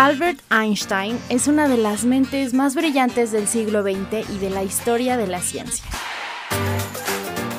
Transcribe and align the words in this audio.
Albert 0.00 0.40
Einstein 0.50 1.20
es 1.28 1.46
una 1.46 1.68
de 1.68 1.76
las 1.76 2.06
mentes 2.06 2.54
más 2.54 2.74
brillantes 2.74 3.32
del 3.32 3.46
siglo 3.46 3.82
XX 3.82 4.30
y 4.30 4.38
de 4.38 4.48
la 4.48 4.62
historia 4.62 5.18
de 5.18 5.26
la 5.26 5.42
ciencia. 5.42 5.84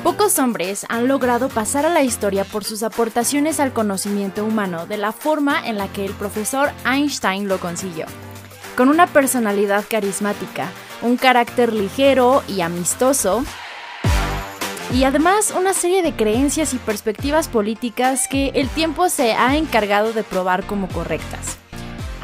Pocos 0.02 0.40
hombres 0.40 0.84
han 0.88 1.06
logrado 1.06 1.48
pasar 1.48 1.86
a 1.86 1.88
la 1.88 2.02
historia 2.02 2.42
por 2.42 2.64
sus 2.64 2.82
aportaciones 2.82 3.60
al 3.60 3.72
conocimiento 3.72 4.44
humano 4.44 4.86
de 4.86 4.96
la 4.96 5.12
forma 5.12 5.64
en 5.64 5.78
la 5.78 5.86
que 5.86 6.04
el 6.04 6.14
profesor 6.14 6.72
Einstein 6.84 7.46
lo 7.46 7.60
consiguió. 7.60 8.06
Con 8.76 8.88
una 8.88 9.06
personalidad 9.06 9.84
carismática, 9.88 10.68
un 11.00 11.16
carácter 11.16 11.72
ligero 11.72 12.42
y 12.48 12.62
amistoso, 12.62 13.44
y 14.92 15.04
además 15.04 15.54
una 15.56 15.74
serie 15.74 16.02
de 16.02 16.16
creencias 16.16 16.74
y 16.74 16.78
perspectivas 16.78 17.46
políticas 17.46 18.26
que 18.26 18.48
el 18.56 18.68
tiempo 18.68 19.10
se 19.10 19.32
ha 19.34 19.56
encargado 19.56 20.12
de 20.12 20.24
probar 20.24 20.66
como 20.66 20.88
correctas. 20.88 21.61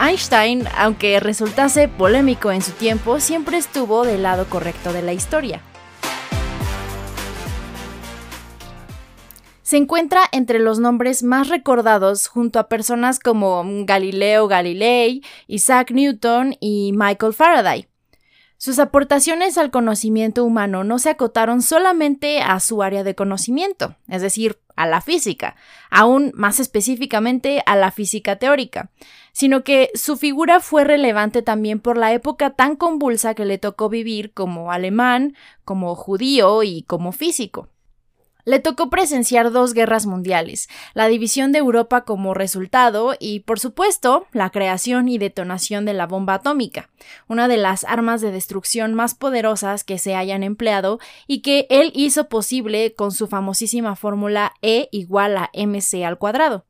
Einstein, 0.01 0.65
aunque 0.77 1.19
resultase 1.19 1.89
polémico 1.89 2.53
en 2.53 2.63
su 2.63 2.73
tiempo, 2.73 3.19
siempre 3.19 3.57
estuvo 3.57 4.05
del 4.05 4.23
lado 4.23 4.47
correcto 4.49 4.93
de 4.93 5.03
la 5.03 5.13
historia. 5.13 5.61
Se 9.63 9.77
encuentra 9.77 10.21
entre 10.33 10.61
los 10.61 10.79
nombres 10.79 11.23
más 11.23 11.49
recordados 11.49 12.27
junto 12.29 12.59
a 12.59 12.69
personas 12.69 13.19
como 13.19 13.63
Galileo 13.85 14.49
Galilei, 14.49 15.23
Isaac 15.47 15.91
Newton 15.91 16.57
y 16.59 16.93
Michael 16.95 17.35
Faraday. 17.35 17.87
Sus 18.61 18.81
aportaciones 18.81 19.57
al 19.57 19.71
conocimiento 19.71 20.45
humano 20.45 20.83
no 20.83 20.99
se 20.99 21.11
acotaron 21.11 21.63
solamente 21.63 22.41
a 22.41 22.59
su 22.59 22.83
área 22.83 23.05
de 23.05 23.15
conocimiento, 23.15 23.95
es 24.09 24.21
decir, 24.21 24.59
a 24.75 24.85
la 24.85 25.01
física, 25.01 25.55
aún 25.91 26.33
más 26.35 26.59
específicamente 26.59 27.63
a 27.67 27.77
la 27.77 27.93
física 27.93 28.35
teórica, 28.37 28.91
sino 29.33 29.63
que 29.63 29.91
su 29.95 30.17
figura 30.17 30.59
fue 30.59 30.83
relevante 30.83 31.41
también 31.41 31.79
por 31.79 31.97
la 31.97 32.13
época 32.13 32.51
tan 32.51 32.75
convulsa 32.75 33.35
que 33.35 33.45
le 33.45 33.59
tocó 33.59 33.89
vivir 33.89 34.33
como 34.33 34.73
alemán, 34.73 35.37
como 35.65 35.95
judío 35.95 36.65
y 36.65 36.83
como 36.83 37.13
físico. 37.13 37.69
Le 38.49 38.61
tocó 38.61 38.89
presenciar 38.89 39.53
dos 39.53 39.75
guerras 39.75 40.07
mundiales, 40.07 40.71
la 40.95 41.07
división 41.07 41.53
de 41.53 41.59
Europa 41.59 42.07
como 42.07 42.33
resultado 42.33 43.15
y, 43.21 43.41
por 43.41 43.61
supuesto, 43.61 44.27
la 44.33 44.49
creación 44.49 45.11
y 45.11 45.19
detonación 45.19 45.85
de 45.85 45.93
la 45.93 46.07
bomba 46.07 46.33
atómica, 46.33 46.89
una 47.27 47.47
de 47.47 47.59
las 47.59 47.85
armas 47.85 48.23
de 48.23 48.31
destrucción 48.31 48.95
más 48.95 49.15
poderosas 49.15 49.85
que 49.85 49.99
se 49.99 50.15
hayan 50.15 50.43
empleado 50.43 50.99
y 51.27 51.43
que 51.43 51.67
él 51.69 51.93
hizo 51.95 52.31
posible 52.31 52.95
con 52.95 53.13
su 53.13 53.27
famosísima 53.27 53.97
fórmula 53.97 54.55
E 54.63 54.89
igual 54.93 55.37
a 55.37 55.51
mc 55.53 56.03
al 56.07 56.17
cuadrado. 56.17 56.68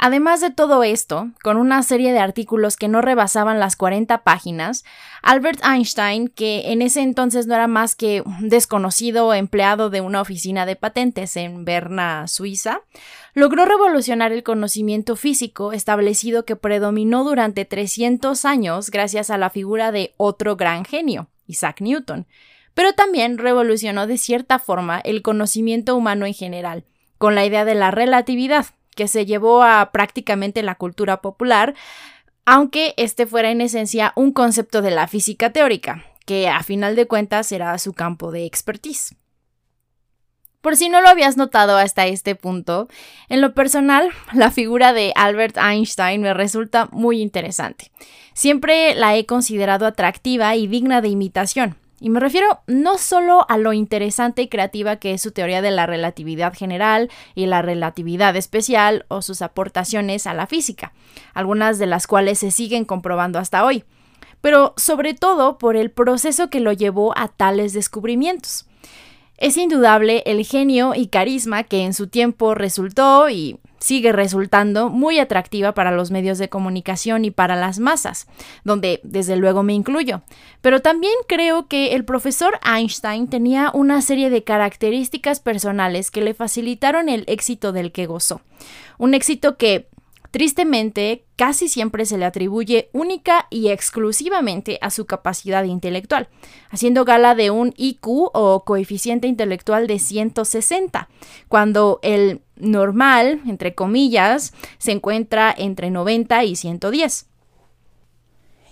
Además 0.00 0.40
de 0.40 0.52
todo 0.52 0.84
esto, 0.84 1.32
con 1.42 1.56
una 1.56 1.82
serie 1.82 2.12
de 2.12 2.20
artículos 2.20 2.76
que 2.76 2.86
no 2.86 3.00
rebasaban 3.00 3.58
las 3.58 3.74
40 3.74 4.22
páginas, 4.22 4.84
Albert 5.22 5.58
Einstein, 5.64 6.28
que 6.28 6.70
en 6.70 6.82
ese 6.82 7.02
entonces 7.02 7.48
no 7.48 7.56
era 7.56 7.66
más 7.66 7.96
que 7.96 8.22
un 8.24 8.48
desconocido 8.48 9.34
empleado 9.34 9.90
de 9.90 10.00
una 10.00 10.20
oficina 10.20 10.66
de 10.66 10.76
patentes 10.76 11.36
en 11.36 11.64
Berna, 11.64 12.28
Suiza, 12.28 12.82
logró 13.34 13.64
revolucionar 13.64 14.30
el 14.30 14.44
conocimiento 14.44 15.16
físico 15.16 15.72
establecido 15.72 16.44
que 16.44 16.54
predominó 16.54 17.24
durante 17.24 17.64
300 17.64 18.44
años 18.44 18.90
gracias 18.92 19.30
a 19.30 19.36
la 19.36 19.50
figura 19.50 19.90
de 19.90 20.14
otro 20.16 20.54
gran 20.54 20.84
genio, 20.84 21.26
Isaac 21.48 21.80
Newton, 21.80 22.28
pero 22.72 22.92
también 22.92 23.36
revolucionó 23.36 24.06
de 24.06 24.16
cierta 24.16 24.60
forma 24.60 25.00
el 25.00 25.22
conocimiento 25.22 25.96
humano 25.96 26.24
en 26.24 26.34
general, 26.34 26.84
con 27.18 27.34
la 27.34 27.44
idea 27.44 27.64
de 27.64 27.74
la 27.74 27.90
relatividad, 27.90 28.66
que 28.98 29.06
se 29.06 29.26
llevó 29.26 29.62
a 29.62 29.92
prácticamente 29.92 30.60
la 30.64 30.74
cultura 30.74 31.22
popular, 31.22 31.76
aunque 32.44 32.94
este 32.96 33.26
fuera 33.26 33.52
en 33.52 33.60
esencia 33.60 34.12
un 34.16 34.32
concepto 34.32 34.82
de 34.82 34.90
la 34.90 35.06
física 35.06 35.52
teórica, 35.52 36.02
que 36.26 36.48
a 36.48 36.64
final 36.64 36.96
de 36.96 37.06
cuentas 37.06 37.52
era 37.52 37.78
su 37.78 37.92
campo 37.92 38.32
de 38.32 38.44
expertise. 38.44 39.14
Por 40.60 40.76
si 40.76 40.88
no 40.88 41.00
lo 41.00 41.08
habías 41.08 41.36
notado 41.36 41.76
hasta 41.78 42.08
este 42.08 42.34
punto, 42.34 42.88
en 43.28 43.40
lo 43.40 43.54
personal, 43.54 44.10
la 44.32 44.50
figura 44.50 44.92
de 44.92 45.12
Albert 45.14 45.56
Einstein 45.58 46.20
me 46.20 46.34
resulta 46.34 46.88
muy 46.90 47.22
interesante. 47.22 47.92
Siempre 48.34 48.96
la 48.96 49.16
he 49.16 49.26
considerado 49.26 49.86
atractiva 49.86 50.56
y 50.56 50.66
digna 50.66 51.00
de 51.00 51.08
imitación, 51.08 51.76
y 52.00 52.10
me 52.10 52.20
refiero 52.20 52.60
no 52.66 52.96
solo 52.98 53.44
a 53.48 53.58
lo 53.58 53.72
interesante 53.72 54.42
y 54.42 54.48
creativa 54.48 54.96
que 54.96 55.12
es 55.12 55.22
su 55.22 55.32
teoría 55.32 55.62
de 55.62 55.70
la 55.70 55.86
relatividad 55.86 56.54
general 56.54 57.10
y 57.34 57.46
la 57.46 57.62
relatividad 57.62 58.36
especial 58.36 59.04
o 59.08 59.22
sus 59.22 59.42
aportaciones 59.42 60.26
a 60.26 60.34
la 60.34 60.46
física, 60.46 60.92
algunas 61.34 61.78
de 61.78 61.86
las 61.86 62.06
cuales 62.06 62.38
se 62.38 62.50
siguen 62.50 62.84
comprobando 62.84 63.38
hasta 63.38 63.64
hoy, 63.64 63.84
pero 64.40 64.74
sobre 64.76 65.14
todo 65.14 65.58
por 65.58 65.76
el 65.76 65.90
proceso 65.90 66.50
que 66.50 66.60
lo 66.60 66.72
llevó 66.72 67.16
a 67.18 67.28
tales 67.28 67.72
descubrimientos. 67.72 68.66
Es 69.36 69.56
indudable 69.56 70.22
el 70.26 70.44
genio 70.44 70.94
y 70.94 71.08
carisma 71.08 71.62
que 71.62 71.84
en 71.84 71.94
su 71.94 72.08
tiempo 72.08 72.54
resultó 72.54 73.28
y 73.28 73.60
sigue 73.78 74.12
resultando 74.12 74.88
muy 74.88 75.18
atractiva 75.18 75.72
para 75.72 75.90
los 75.90 76.10
medios 76.10 76.38
de 76.38 76.48
comunicación 76.48 77.24
y 77.24 77.30
para 77.30 77.56
las 77.56 77.78
masas, 77.78 78.26
donde 78.64 79.00
desde 79.02 79.36
luego 79.36 79.62
me 79.62 79.74
incluyo. 79.74 80.22
Pero 80.60 80.80
también 80.80 81.14
creo 81.26 81.68
que 81.68 81.94
el 81.94 82.04
profesor 82.04 82.58
Einstein 82.64 83.28
tenía 83.28 83.70
una 83.74 84.02
serie 84.02 84.30
de 84.30 84.44
características 84.44 85.40
personales 85.40 86.10
que 86.10 86.22
le 86.22 86.34
facilitaron 86.34 87.08
el 87.08 87.24
éxito 87.26 87.72
del 87.72 87.92
que 87.92 88.06
gozó. 88.06 88.40
Un 88.98 89.14
éxito 89.14 89.56
que 89.56 89.88
Tristemente, 90.30 91.24
casi 91.36 91.68
siempre 91.68 92.04
se 92.04 92.18
le 92.18 92.26
atribuye 92.26 92.90
única 92.92 93.46
y 93.48 93.68
exclusivamente 93.68 94.78
a 94.82 94.90
su 94.90 95.06
capacidad 95.06 95.64
intelectual, 95.64 96.28
haciendo 96.68 97.06
gala 97.06 97.34
de 97.34 97.50
un 97.50 97.72
IQ 97.78 98.30
o 98.34 98.62
coeficiente 98.66 99.26
intelectual 99.26 99.86
de 99.86 99.98
160, 99.98 101.08
cuando 101.48 101.98
el 102.02 102.42
normal, 102.60 103.40
entre 103.46 103.74
comillas, 103.74 104.52
se 104.78 104.92
encuentra 104.92 105.54
entre 105.56 105.90
90 105.90 106.44
y 106.44 106.56
110. 106.56 107.26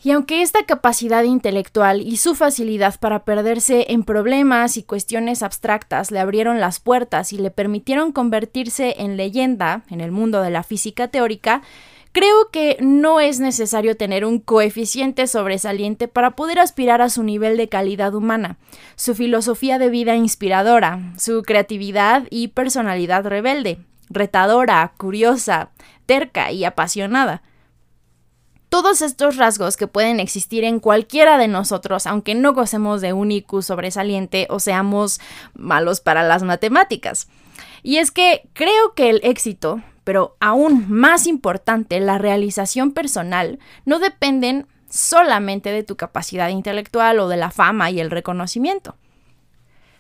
Y 0.07 0.13
aunque 0.13 0.43
esta 0.43 0.65
capacidad 0.67 1.25
intelectual 1.25 2.01
y 2.01 2.19
su 2.19 2.37
facilidad 2.37 2.95
para 3.01 3.25
perderse 3.25 3.87
en 3.89 4.05
problemas 4.05 4.77
y 4.77 4.85
cuestiones 4.85 5.43
abstractas 5.43 6.13
le 6.13 6.21
abrieron 6.21 6.61
las 6.61 6.79
puertas 6.79 7.33
y 7.33 7.39
le 7.39 7.51
permitieron 7.51 8.13
convertirse 8.13 8.95
en 8.99 9.17
leyenda 9.17 9.83
en 9.91 10.01
el 10.01 10.13
mundo 10.13 10.43
de 10.43 10.51
la 10.51 10.63
física 10.63 11.09
teórica, 11.09 11.63
creo 12.17 12.49
que 12.51 12.79
no 12.81 13.21
es 13.21 13.41
necesario 13.41 13.95
tener 13.95 14.25
un 14.25 14.39
coeficiente 14.39 15.27
sobresaliente 15.27 16.09
para 16.09 16.31
poder 16.31 16.59
aspirar 16.59 17.03
a 17.03 17.11
su 17.11 17.23
nivel 17.23 17.59
de 17.59 17.69
calidad 17.69 18.15
humana, 18.15 18.57
su 18.95 19.15
filosofía 19.15 19.79
de 19.79 19.91
vida 19.91 20.17
inspiradora, 20.17 21.13
su 21.19 21.43
creatividad 21.43 22.27
y 22.31 22.49
personalidad 22.49 23.27
rebelde, 23.27 23.81
retadora, 24.09 24.95
curiosa, 24.97 25.73
terca 26.07 26.51
y 26.53 26.65
apasionada. 26.65 27.43
Todos 28.71 29.03
estos 29.03 29.37
rasgos 29.37 29.77
que 29.77 29.87
pueden 29.87 30.19
existir 30.19 30.65
en 30.65 30.81
cualquiera 30.81 31.37
de 31.37 31.49
nosotros, 31.49 32.07
aunque 32.07 32.35
no 32.35 32.55
gocemos 32.55 33.03
de 33.03 33.13
un 33.13 33.31
IQ 33.31 33.61
sobresaliente 33.61 34.47
o 34.49 34.59
seamos 34.59 35.21
malos 35.53 36.01
para 36.01 36.23
las 36.23 36.43
matemáticas. 36.43 37.29
Y 37.83 37.99
es 37.99 38.11
que 38.11 38.49
creo 38.55 38.95
que 38.95 39.11
el 39.11 39.21
éxito, 39.23 39.83
pero 40.07 40.37
aún 40.39 40.85
más 40.89 41.27
importante, 41.27 41.99
la 41.99 42.17
realización 42.17 42.93
personal, 42.93 43.59
no 43.85 43.99
dependen 43.99 44.69
solamente 44.89 45.73
de 45.73 45.83
tu 45.83 45.97
capacidad 45.97 46.49
intelectual 46.49 47.19
o 47.19 47.27
de 47.27 47.37
la 47.37 47.51
fama 47.51 47.91
y 47.91 47.99
el 47.99 48.13
reconocimiento. 48.13 48.95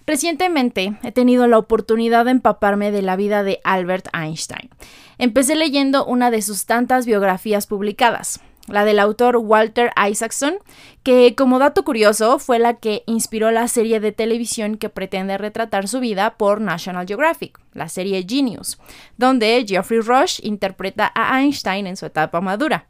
Recientemente 0.06 0.96
he 1.02 1.10
tenido 1.10 1.48
la 1.48 1.58
oportunidad 1.58 2.26
de 2.26 2.30
empaparme 2.30 2.92
de 2.92 3.02
la 3.02 3.16
vida 3.16 3.42
de 3.42 3.58
Albert 3.64 4.06
Einstein. 4.14 4.70
Empecé 5.18 5.56
leyendo 5.56 6.06
una 6.06 6.30
de 6.30 6.40
sus 6.40 6.66
tantas 6.66 7.04
biografías 7.04 7.66
publicadas, 7.66 8.40
la 8.68 8.84
del 8.84 8.98
autor 8.98 9.36
Walter 9.36 9.92
Isaacson, 10.10 10.56
que 11.02 11.34
como 11.36 11.58
dato 11.58 11.84
curioso 11.84 12.38
fue 12.38 12.58
la 12.58 12.74
que 12.74 13.02
inspiró 13.06 13.50
la 13.50 13.68
serie 13.68 14.00
de 14.00 14.12
televisión 14.12 14.76
que 14.76 14.88
pretende 14.88 15.38
retratar 15.38 15.88
su 15.88 16.00
vida 16.00 16.36
por 16.36 16.60
National 16.60 17.06
Geographic, 17.06 17.58
la 17.72 17.88
serie 17.88 18.24
Genius, 18.28 18.78
donde 19.16 19.64
Geoffrey 19.66 20.00
Rush 20.00 20.40
interpreta 20.42 21.12
a 21.14 21.40
Einstein 21.40 21.86
en 21.86 21.96
su 21.96 22.06
etapa 22.06 22.40
madura. 22.40 22.86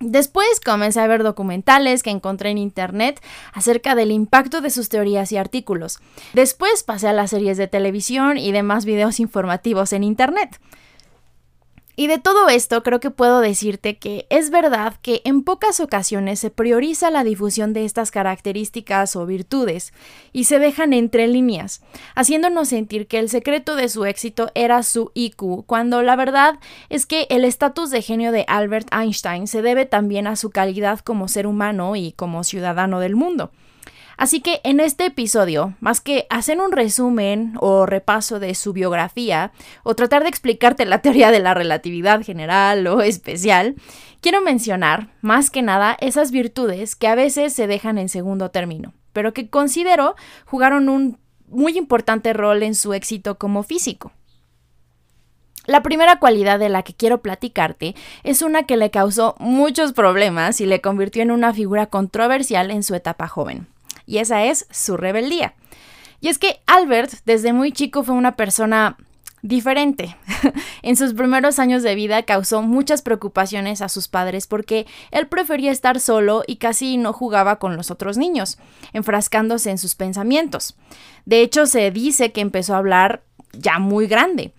Después 0.00 0.60
comencé 0.64 1.00
a 1.00 1.08
ver 1.08 1.24
documentales 1.24 2.04
que 2.04 2.10
encontré 2.10 2.50
en 2.50 2.58
internet 2.58 3.20
acerca 3.52 3.96
del 3.96 4.12
impacto 4.12 4.60
de 4.60 4.70
sus 4.70 4.88
teorías 4.88 5.32
y 5.32 5.36
artículos. 5.36 5.98
Después 6.34 6.84
pasé 6.84 7.08
a 7.08 7.12
las 7.12 7.30
series 7.30 7.56
de 7.56 7.66
televisión 7.66 8.38
y 8.38 8.52
demás 8.52 8.84
videos 8.84 9.18
informativos 9.18 9.92
en 9.92 10.04
internet. 10.04 10.60
Y 12.00 12.06
de 12.06 12.18
todo 12.20 12.48
esto 12.48 12.84
creo 12.84 13.00
que 13.00 13.10
puedo 13.10 13.40
decirte 13.40 13.98
que 13.98 14.28
es 14.30 14.50
verdad 14.50 14.94
que 15.02 15.20
en 15.24 15.42
pocas 15.42 15.80
ocasiones 15.80 16.38
se 16.38 16.48
prioriza 16.48 17.10
la 17.10 17.24
difusión 17.24 17.72
de 17.72 17.84
estas 17.84 18.12
características 18.12 19.16
o 19.16 19.26
virtudes 19.26 19.92
y 20.32 20.44
se 20.44 20.60
dejan 20.60 20.92
entre 20.92 21.26
líneas, 21.26 21.82
haciéndonos 22.14 22.68
sentir 22.68 23.08
que 23.08 23.18
el 23.18 23.28
secreto 23.28 23.74
de 23.74 23.88
su 23.88 24.04
éxito 24.04 24.52
era 24.54 24.84
su 24.84 25.10
IQ, 25.14 25.66
cuando 25.66 26.02
la 26.02 26.14
verdad 26.14 26.60
es 26.88 27.04
que 27.04 27.26
el 27.30 27.44
estatus 27.44 27.90
de 27.90 28.00
genio 28.00 28.30
de 28.30 28.44
Albert 28.46 28.94
Einstein 28.94 29.48
se 29.48 29.60
debe 29.60 29.84
también 29.84 30.28
a 30.28 30.36
su 30.36 30.50
calidad 30.50 31.00
como 31.00 31.26
ser 31.26 31.48
humano 31.48 31.96
y 31.96 32.12
como 32.12 32.44
ciudadano 32.44 33.00
del 33.00 33.16
mundo. 33.16 33.50
Así 34.18 34.40
que 34.40 34.60
en 34.64 34.80
este 34.80 35.06
episodio, 35.06 35.74
más 35.78 36.00
que 36.00 36.26
hacer 36.28 36.60
un 36.60 36.72
resumen 36.72 37.54
o 37.60 37.86
repaso 37.86 38.40
de 38.40 38.56
su 38.56 38.72
biografía 38.72 39.52
o 39.84 39.94
tratar 39.94 40.24
de 40.24 40.28
explicarte 40.28 40.84
la 40.86 41.00
teoría 41.02 41.30
de 41.30 41.38
la 41.38 41.54
relatividad 41.54 42.20
general 42.22 42.84
o 42.88 43.00
especial, 43.00 43.76
quiero 44.20 44.42
mencionar, 44.42 45.14
más 45.20 45.50
que 45.50 45.62
nada, 45.62 45.96
esas 46.00 46.32
virtudes 46.32 46.96
que 46.96 47.06
a 47.06 47.14
veces 47.14 47.52
se 47.52 47.68
dejan 47.68 47.96
en 47.96 48.08
segundo 48.08 48.50
término, 48.50 48.92
pero 49.12 49.32
que 49.32 49.48
considero 49.48 50.16
jugaron 50.44 50.88
un 50.88 51.20
muy 51.46 51.78
importante 51.78 52.32
rol 52.32 52.64
en 52.64 52.74
su 52.74 52.94
éxito 52.94 53.38
como 53.38 53.62
físico. 53.62 54.10
La 55.64 55.84
primera 55.84 56.18
cualidad 56.18 56.58
de 56.58 56.70
la 56.70 56.82
que 56.82 56.94
quiero 56.94 57.22
platicarte 57.22 57.94
es 58.24 58.42
una 58.42 58.64
que 58.64 58.76
le 58.76 58.90
causó 58.90 59.36
muchos 59.38 59.92
problemas 59.92 60.60
y 60.60 60.66
le 60.66 60.80
convirtió 60.80 61.22
en 61.22 61.30
una 61.30 61.54
figura 61.54 61.86
controversial 61.86 62.72
en 62.72 62.82
su 62.82 62.96
etapa 62.96 63.28
joven 63.28 63.68
y 64.08 64.18
esa 64.18 64.44
es 64.44 64.66
su 64.70 64.96
rebeldía. 64.96 65.54
Y 66.20 66.28
es 66.28 66.38
que 66.38 66.60
Albert 66.66 67.12
desde 67.26 67.52
muy 67.52 67.70
chico 67.72 68.02
fue 68.02 68.14
una 68.14 68.34
persona 68.36 68.96
diferente. 69.42 70.16
en 70.82 70.96
sus 70.96 71.14
primeros 71.14 71.58
años 71.58 71.82
de 71.82 71.94
vida 71.94 72.22
causó 72.24 72.62
muchas 72.62 73.02
preocupaciones 73.02 73.82
a 73.82 73.88
sus 73.88 74.08
padres 74.08 74.46
porque 74.46 74.86
él 75.10 75.28
prefería 75.28 75.70
estar 75.70 76.00
solo 76.00 76.42
y 76.46 76.56
casi 76.56 76.96
no 76.96 77.12
jugaba 77.12 77.58
con 77.58 77.76
los 77.76 77.90
otros 77.90 78.16
niños, 78.16 78.58
enfrascándose 78.94 79.70
en 79.70 79.78
sus 79.78 79.94
pensamientos. 79.94 80.74
De 81.26 81.42
hecho, 81.42 81.66
se 81.66 81.90
dice 81.90 82.32
que 82.32 82.40
empezó 82.40 82.74
a 82.74 82.78
hablar 82.78 83.22
ya 83.52 83.78
muy 83.78 84.06
grande. 84.06 84.54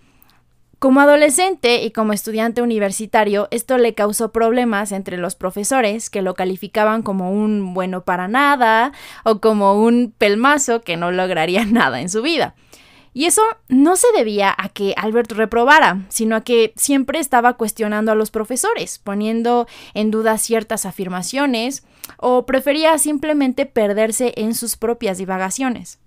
Como 0.80 1.02
adolescente 1.02 1.82
y 1.82 1.90
como 1.90 2.14
estudiante 2.14 2.62
universitario, 2.62 3.48
esto 3.50 3.76
le 3.76 3.94
causó 3.94 4.32
problemas 4.32 4.92
entre 4.92 5.18
los 5.18 5.34
profesores 5.34 6.08
que 6.08 6.22
lo 6.22 6.32
calificaban 6.32 7.02
como 7.02 7.32
un 7.32 7.74
bueno 7.74 8.02
para 8.04 8.28
nada 8.28 8.92
o 9.22 9.42
como 9.42 9.74
un 9.74 10.10
pelmazo 10.16 10.80
que 10.80 10.96
no 10.96 11.12
lograría 11.12 11.64
nada 11.66 12.00
en 12.00 12.08
su 12.08 12.22
vida. 12.22 12.54
Y 13.12 13.26
eso 13.26 13.42
no 13.68 13.96
se 13.96 14.06
debía 14.16 14.54
a 14.56 14.70
que 14.70 14.94
Albert 14.96 15.32
reprobara, 15.32 16.06
sino 16.08 16.34
a 16.34 16.44
que 16.44 16.72
siempre 16.76 17.18
estaba 17.18 17.58
cuestionando 17.58 18.12
a 18.12 18.14
los 18.14 18.30
profesores, 18.30 18.98
poniendo 18.98 19.66
en 19.92 20.10
duda 20.10 20.38
ciertas 20.38 20.86
afirmaciones 20.86 21.84
o 22.16 22.46
prefería 22.46 22.96
simplemente 22.96 23.66
perderse 23.66 24.32
en 24.34 24.54
sus 24.54 24.78
propias 24.78 25.18
divagaciones. 25.18 25.98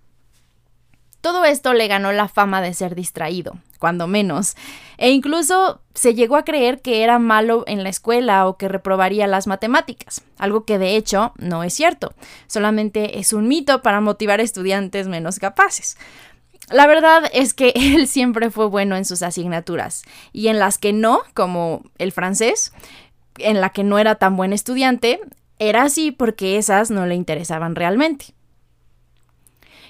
Todo 1.21 1.45
esto 1.45 1.73
le 1.73 1.87
ganó 1.87 2.11
la 2.11 2.27
fama 2.27 2.61
de 2.61 2.73
ser 2.73 2.95
distraído, 2.95 3.57
cuando 3.83 4.07
menos, 4.07 4.55
e 4.97 5.11
incluso 5.11 5.81
se 5.93 6.15
llegó 6.15 6.37
a 6.37 6.45
creer 6.45 6.81
que 6.81 7.03
era 7.03 7.19
malo 7.19 7.65
en 7.67 7.83
la 7.83 7.89
escuela 7.89 8.47
o 8.47 8.55
que 8.55 8.69
reprobaría 8.69 9.27
las 9.27 9.45
matemáticas, 9.45 10.21
algo 10.37 10.63
que 10.63 10.77
de 10.77 10.95
hecho 10.95 11.33
no 11.37 11.65
es 11.65 11.73
cierto, 11.73 12.13
solamente 12.47 13.19
es 13.19 13.33
un 13.33 13.49
mito 13.49 13.81
para 13.81 13.99
motivar 13.99 14.39
a 14.39 14.43
estudiantes 14.43 15.09
menos 15.09 15.37
capaces. 15.37 15.97
La 16.69 16.87
verdad 16.87 17.29
es 17.33 17.53
que 17.53 17.73
él 17.75 18.07
siempre 18.07 18.51
fue 18.51 18.67
bueno 18.67 18.95
en 18.95 19.03
sus 19.03 19.21
asignaturas, 19.21 20.03
y 20.31 20.47
en 20.47 20.59
las 20.59 20.77
que 20.77 20.93
no, 20.93 21.19
como 21.33 21.83
el 21.97 22.13
francés, 22.13 22.71
en 23.37 23.59
la 23.59 23.71
que 23.71 23.83
no 23.83 23.99
era 23.99 24.15
tan 24.15 24.37
buen 24.37 24.53
estudiante, 24.53 25.19
era 25.59 25.83
así 25.83 26.11
porque 26.11 26.57
esas 26.57 26.89
no 26.89 27.05
le 27.05 27.15
interesaban 27.15 27.75
realmente. 27.75 28.27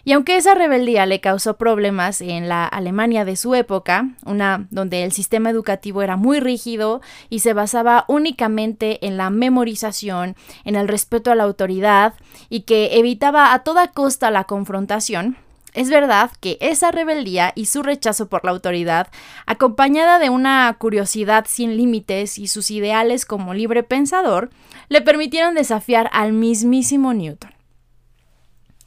Y 0.05 0.11
aunque 0.11 0.35
esa 0.35 0.53
rebeldía 0.53 1.05
le 1.05 1.21
causó 1.21 1.55
problemas 1.55 2.19
en 2.19 2.49
la 2.49 2.65
Alemania 2.65 3.23
de 3.23 3.37
su 3.37 3.55
época, 3.55 4.09
una 4.25 4.67
donde 4.69 5.03
el 5.03 5.13
sistema 5.13 5.49
educativo 5.49 6.01
era 6.01 6.17
muy 6.17 6.41
rígido 6.41 7.01
y 7.29 7.39
se 7.39 7.53
basaba 7.53 8.03
únicamente 8.09 9.05
en 9.05 9.15
la 9.15 9.29
memorización, 9.29 10.35
en 10.65 10.75
el 10.75 10.89
respeto 10.89 11.31
a 11.31 11.35
la 11.35 11.43
autoridad 11.43 12.15
y 12.49 12.61
que 12.61 12.97
evitaba 12.99 13.53
a 13.53 13.63
toda 13.63 13.91
costa 13.91 14.29
la 14.29 14.43
confrontación, 14.43 15.37
es 15.73 15.89
verdad 15.89 16.31
que 16.39 16.57
esa 16.61 16.91
rebeldía 16.91 17.51
y 17.55 17.65
su 17.65 17.81
rechazo 17.81 18.27
por 18.27 18.45
la 18.45 18.51
autoridad, 18.51 19.07
acompañada 19.45 20.19
de 20.19 20.29
una 20.29 20.75
curiosidad 20.77 21.45
sin 21.47 21.77
límites 21.77 22.37
y 22.37 22.47
sus 22.47 22.69
ideales 22.69 23.25
como 23.25 23.53
libre 23.53 23.81
pensador, 23.83 24.51
le 24.89 25.01
permitieron 25.01 25.55
desafiar 25.55 26.09
al 26.13 26.33
mismísimo 26.33 27.13
Newton. 27.13 27.51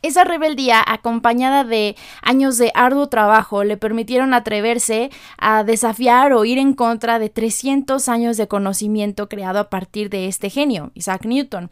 Esa 0.02 0.25
rebeldía, 0.25 0.84
acompañada 0.87 1.64
de 1.64 1.96
años 2.22 2.58
de 2.58 2.70
arduo 2.75 3.08
trabajo, 3.08 3.64
le 3.64 3.76
permitieron 3.76 4.34
atreverse 4.34 5.10
a 5.38 5.64
desafiar 5.64 6.32
o 6.32 6.44
ir 6.44 6.58
en 6.58 6.75
contra 6.75 7.19
de 7.19 7.28
300 7.28 8.08
años 8.08 8.37
de 8.37 8.46
conocimiento 8.46 9.28
creado 9.28 9.58
a 9.58 9.70
partir 9.70 10.10
de 10.10 10.28
este 10.28 10.50
genio, 10.50 10.93
Isaac 10.94 11.25
Newton. 11.25 11.70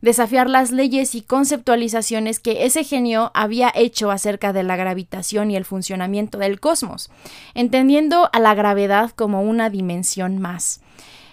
Desafiar 0.00 0.50
las 0.50 0.70
leyes 0.70 1.14
y 1.14 1.22
conceptualizaciones 1.22 2.38
que 2.38 2.64
ese 2.66 2.84
genio 2.84 3.30
había 3.34 3.72
hecho 3.74 4.10
acerca 4.10 4.52
de 4.52 4.62
la 4.62 4.76
gravitación 4.76 5.50
y 5.50 5.56
el 5.56 5.64
funcionamiento 5.64 6.38
del 6.38 6.60
cosmos, 6.60 7.10
entendiendo 7.54 8.28
a 8.32 8.38
la 8.38 8.54
gravedad 8.54 9.10
como 9.10 9.42
una 9.42 9.70
dimensión 9.70 10.38
más. 10.38 10.82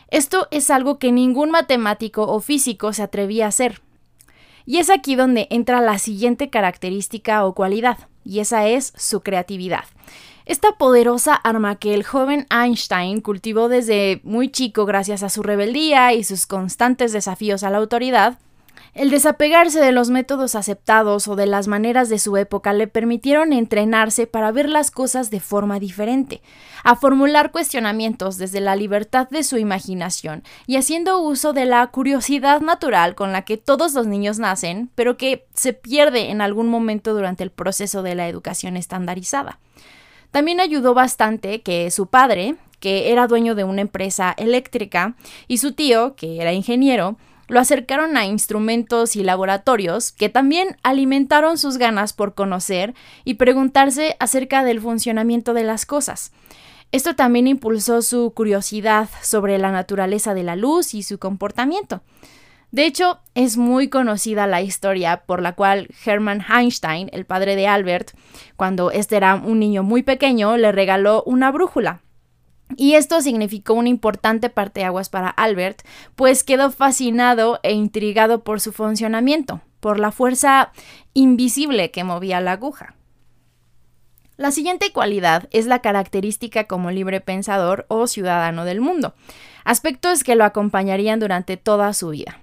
Esto 0.09 0.47
es 0.51 0.69
algo 0.69 0.99
que 0.99 1.11
ningún 1.11 1.51
matemático 1.51 2.23
o 2.23 2.39
físico 2.39 2.93
se 2.93 3.03
atrevía 3.03 3.45
a 3.45 3.49
hacer. 3.49 3.81
Y 4.65 4.77
es 4.77 4.89
aquí 4.89 5.15
donde 5.15 5.47
entra 5.49 5.81
la 5.81 5.99
siguiente 5.99 6.49
característica 6.49 7.45
o 7.45 7.53
cualidad, 7.53 7.97
y 8.23 8.39
esa 8.39 8.67
es 8.67 8.93
su 8.95 9.21
creatividad. 9.21 9.85
Esta 10.45 10.73
poderosa 10.73 11.35
arma 11.35 11.75
que 11.75 11.93
el 11.93 12.03
joven 12.03 12.47
Einstein 12.49 13.21
cultivó 13.21 13.69
desde 13.69 14.21
muy 14.23 14.49
chico 14.49 14.85
gracias 14.85 15.23
a 15.23 15.29
su 15.29 15.43
rebeldía 15.43 16.13
y 16.13 16.23
sus 16.23 16.47
constantes 16.47 17.13
desafíos 17.13 17.63
a 17.63 17.69
la 17.69 17.77
autoridad, 17.77 18.39
el 18.93 19.09
desapegarse 19.09 19.79
de 19.79 19.93
los 19.93 20.09
métodos 20.09 20.55
aceptados 20.55 21.27
o 21.27 21.35
de 21.35 21.45
las 21.45 21.67
maneras 21.67 22.09
de 22.09 22.19
su 22.19 22.35
época 22.35 22.73
le 22.73 22.87
permitieron 22.87 23.53
entrenarse 23.53 24.27
para 24.27 24.51
ver 24.51 24.69
las 24.69 24.91
cosas 24.91 25.29
de 25.29 25.39
forma 25.39 25.79
diferente, 25.79 26.41
a 26.83 26.95
formular 26.95 27.51
cuestionamientos 27.51 28.37
desde 28.37 28.59
la 28.59 28.75
libertad 28.75 29.29
de 29.29 29.43
su 29.43 29.57
imaginación 29.57 30.43
y 30.67 30.75
haciendo 30.75 31.21
uso 31.21 31.53
de 31.53 31.65
la 31.65 31.87
curiosidad 31.87 32.59
natural 32.59 33.15
con 33.15 33.31
la 33.31 33.43
que 33.43 33.57
todos 33.57 33.93
los 33.93 34.07
niños 34.07 34.39
nacen, 34.39 34.89
pero 34.95 35.15
que 35.15 35.45
se 35.53 35.71
pierde 35.71 36.29
en 36.29 36.41
algún 36.41 36.67
momento 36.67 37.13
durante 37.13 37.43
el 37.43 37.51
proceso 37.51 38.03
de 38.03 38.15
la 38.15 38.27
educación 38.27 38.75
estandarizada. 38.75 39.59
También 40.31 40.59
ayudó 40.59 40.93
bastante 40.93 41.61
que 41.61 41.91
su 41.91 42.07
padre, 42.07 42.55
que 42.79 43.11
era 43.11 43.27
dueño 43.27 43.55
de 43.55 43.63
una 43.63 43.81
empresa 43.81 44.33
eléctrica, 44.37 45.15
y 45.47 45.57
su 45.57 45.73
tío, 45.73 46.15
que 46.15 46.41
era 46.41 46.53
ingeniero, 46.53 47.17
lo 47.51 47.59
acercaron 47.59 48.15
a 48.15 48.25
instrumentos 48.25 49.17
y 49.17 49.23
laboratorios 49.23 50.13
que 50.13 50.29
también 50.29 50.77
alimentaron 50.83 51.57
sus 51.57 51.77
ganas 51.77 52.13
por 52.13 52.33
conocer 52.33 52.93
y 53.25 53.33
preguntarse 53.33 54.15
acerca 54.21 54.63
del 54.63 54.79
funcionamiento 54.79 55.53
de 55.53 55.65
las 55.65 55.85
cosas. 55.85 56.31
Esto 56.93 57.13
también 57.13 57.47
impulsó 57.47 58.01
su 58.03 58.31
curiosidad 58.33 59.09
sobre 59.21 59.57
la 59.57 59.69
naturaleza 59.69 60.33
de 60.33 60.43
la 60.43 60.55
luz 60.55 60.93
y 60.93 61.03
su 61.03 61.19
comportamiento. 61.19 62.01
De 62.71 62.85
hecho, 62.85 63.19
es 63.35 63.57
muy 63.57 63.89
conocida 63.89 64.47
la 64.47 64.61
historia 64.61 65.23
por 65.25 65.41
la 65.41 65.51
cual 65.51 65.89
Hermann 66.05 66.45
Einstein, 66.49 67.09
el 67.11 67.25
padre 67.25 67.57
de 67.57 67.67
Albert, 67.67 68.11
cuando 68.55 68.91
este 68.91 69.17
era 69.17 69.35
un 69.35 69.59
niño 69.59 69.83
muy 69.83 70.03
pequeño, 70.03 70.55
le 70.55 70.71
regaló 70.71 71.21
una 71.25 71.51
brújula. 71.51 72.01
Y 72.77 72.95
esto 72.95 73.21
significó 73.21 73.73
una 73.73 73.89
importante 73.89 74.49
parteaguas 74.49 75.09
para 75.09 75.29
Albert, 75.29 75.81
pues 76.15 76.43
quedó 76.43 76.71
fascinado 76.71 77.59
e 77.63 77.73
intrigado 77.73 78.43
por 78.43 78.61
su 78.61 78.71
funcionamiento, 78.71 79.61
por 79.79 79.99
la 79.99 80.11
fuerza 80.11 80.71
invisible 81.13 81.91
que 81.91 82.03
movía 82.03 82.41
la 82.41 82.53
aguja. 82.53 82.95
La 84.37 84.51
siguiente 84.51 84.91
cualidad 84.91 85.47
es 85.51 85.67
la 85.67 85.79
característica 85.79 86.63
como 86.63 86.89
libre 86.89 87.21
pensador 87.21 87.85
o 87.89 88.07
ciudadano 88.07 88.65
del 88.65 88.81
mundo, 88.81 89.13
aspectos 89.65 90.23
que 90.23 90.35
lo 90.35 90.45
acompañarían 90.45 91.19
durante 91.19 91.57
toda 91.57 91.93
su 91.93 92.09
vida. 92.09 92.39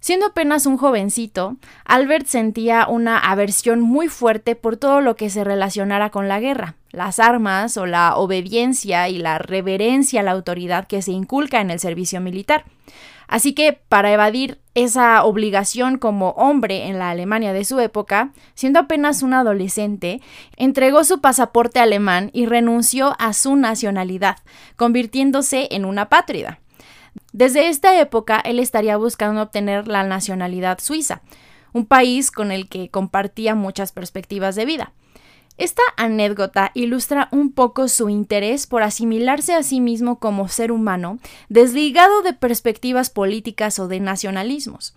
Siendo 0.00 0.26
apenas 0.26 0.64
un 0.66 0.76
jovencito, 0.76 1.56
Albert 1.84 2.26
sentía 2.26 2.86
una 2.88 3.18
aversión 3.18 3.80
muy 3.80 4.08
fuerte 4.08 4.54
por 4.54 4.76
todo 4.76 5.00
lo 5.00 5.16
que 5.16 5.28
se 5.28 5.42
relacionara 5.42 6.10
con 6.10 6.28
la 6.28 6.38
guerra, 6.38 6.76
las 6.92 7.18
armas 7.18 7.76
o 7.76 7.84
la 7.84 8.16
obediencia 8.16 9.08
y 9.08 9.18
la 9.18 9.38
reverencia 9.38 10.20
a 10.20 10.22
la 10.22 10.30
autoridad 10.30 10.86
que 10.86 11.02
se 11.02 11.10
inculca 11.10 11.60
en 11.60 11.70
el 11.70 11.80
servicio 11.80 12.20
militar. 12.20 12.64
Así 13.26 13.52
que, 13.52 13.78
para 13.88 14.10
evadir 14.10 14.58
esa 14.74 15.22
obligación 15.24 15.98
como 15.98 16.30
hombre 16.30 16.86
en 16.86 16.98
la 16.98 17.10
Alemania 17.10 17.52
de 17.52 17.64
su 17.64 17.78
época, 17.78 18.32
siendo 18.54 18.78
apenas 18.78 19.22
un 19.22 19.34
adolescente, 19.34 20.22
entregó 20.56 21.04
su 21.04 21.20
pasaporte 21.20 21.80
alemán 21.80 22.30
y 22.32 22.46
renunció 22.46 23.14
a 23.18 23.34
su 23.34 23.56
nacionalidad, 23.56 24.38
convirtiéndose 24.76 25.68
en 25.72 25.84
una 25.84 26.08
pátrida. 26.08 26.60
Desde 27.38 27.68
esta 27.68 28.00
época, 28.00 28.40
él 28.40 28.58
estaría 28.58 28.96
buscando 28.96 29.42
obtener 29.42 29.86
la 29.86 30.02
nacionalidad 30.02 30.80
suiza, 30.80 31.22
un 31.72 31.86
país 31.86 32.32
con 32.32 32.50
el 32.50 32.68
que 32.68 32.90
compartía 32.90 33.54
muchas 33.54 33.92
perspectivas 33.92 34.56
de 34.56 34.64
vida. 34.64 34.92
Esta 35.56 35.82
anécdota 35.96 36.72
ilustra 36.74 37.28
un 37.30 37.52
poco 37.52 37.86
su 37.86 38.08
interés 38.08 38.66
por 38.66 38.82
asimilarse 38.82 39.54
a 39.54 39.62
sí 39.62 39.80
mismo 39.80 40.18
como 40.18 40.48
ser 40.48 40.72
humano, 40.72 41.20
desligado 41.48 42.22
de 42.22 42.32
perspectivas 42.32 43.08
políticas 43.08 43.78
o 43.78 43.86
de 43.86 44.00
nacionalismos. 44.00 44.96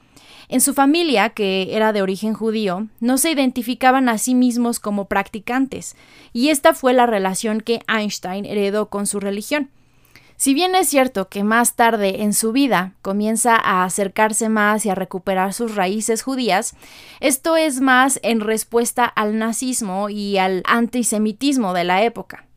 En 0.49 0.61
su 0.61 0.73
familia, 0.73 1.29
que 1.29 1.75
era 1.75 1.93
de 1.93 2.01
origen 2.01 2.33
judío, 2.33 2.87
no 2.99 3.19
se 3.19 3.29
identificaban 3.29 4.09
a 4.09 4.17
sí 4.17 4.33
mismos 4.33 4.79
como 4.79 5.05
practicantes, 5.05 5.95
y 6.33 6.49
esta 6.49 6.73
fue 6.73 6.93
la 6.93 7.05
relación 7.05 7.61
que 7.61 7.81
Einstein 7.87 8.45
heredó 8.45 8.89
con 8.89 9.05
su 9.05 9.19
religión. 9.19 9.69
Si 10.41 10.55
bien 10.55 10.73
es 10.73 10.89
cierto 10.89 11.29
que 11.29 11.43
más 11.43 11.75
tarde 11.75 12.23
en 12.23 12.33
su 12.33 12.51
vida 12.51 12.93
comienza 13.03 13.55
a 13.55 13.83
acercarse 13.83 14.49
más 14.49 14.87
y 14.87 14.89
a 14.89 14.95
recuperar 14.95 15.53
sus 15.53 15.75
raíces 15.75 16.23
judías, 16.23 16.73
esto 17.19 17.57
es 17.57 17.79
más 17.79 18.19
en 18.23 18.39
respuesta 18.39 19.05
al 19.05 19.37
nazismo 19.37 20.09
y 20.09 20.39
al 20.39 20.63
antisemitismo 20.65 21.75
de 21.75 21.83
la 21.83 22.01
época. 22.01 22.47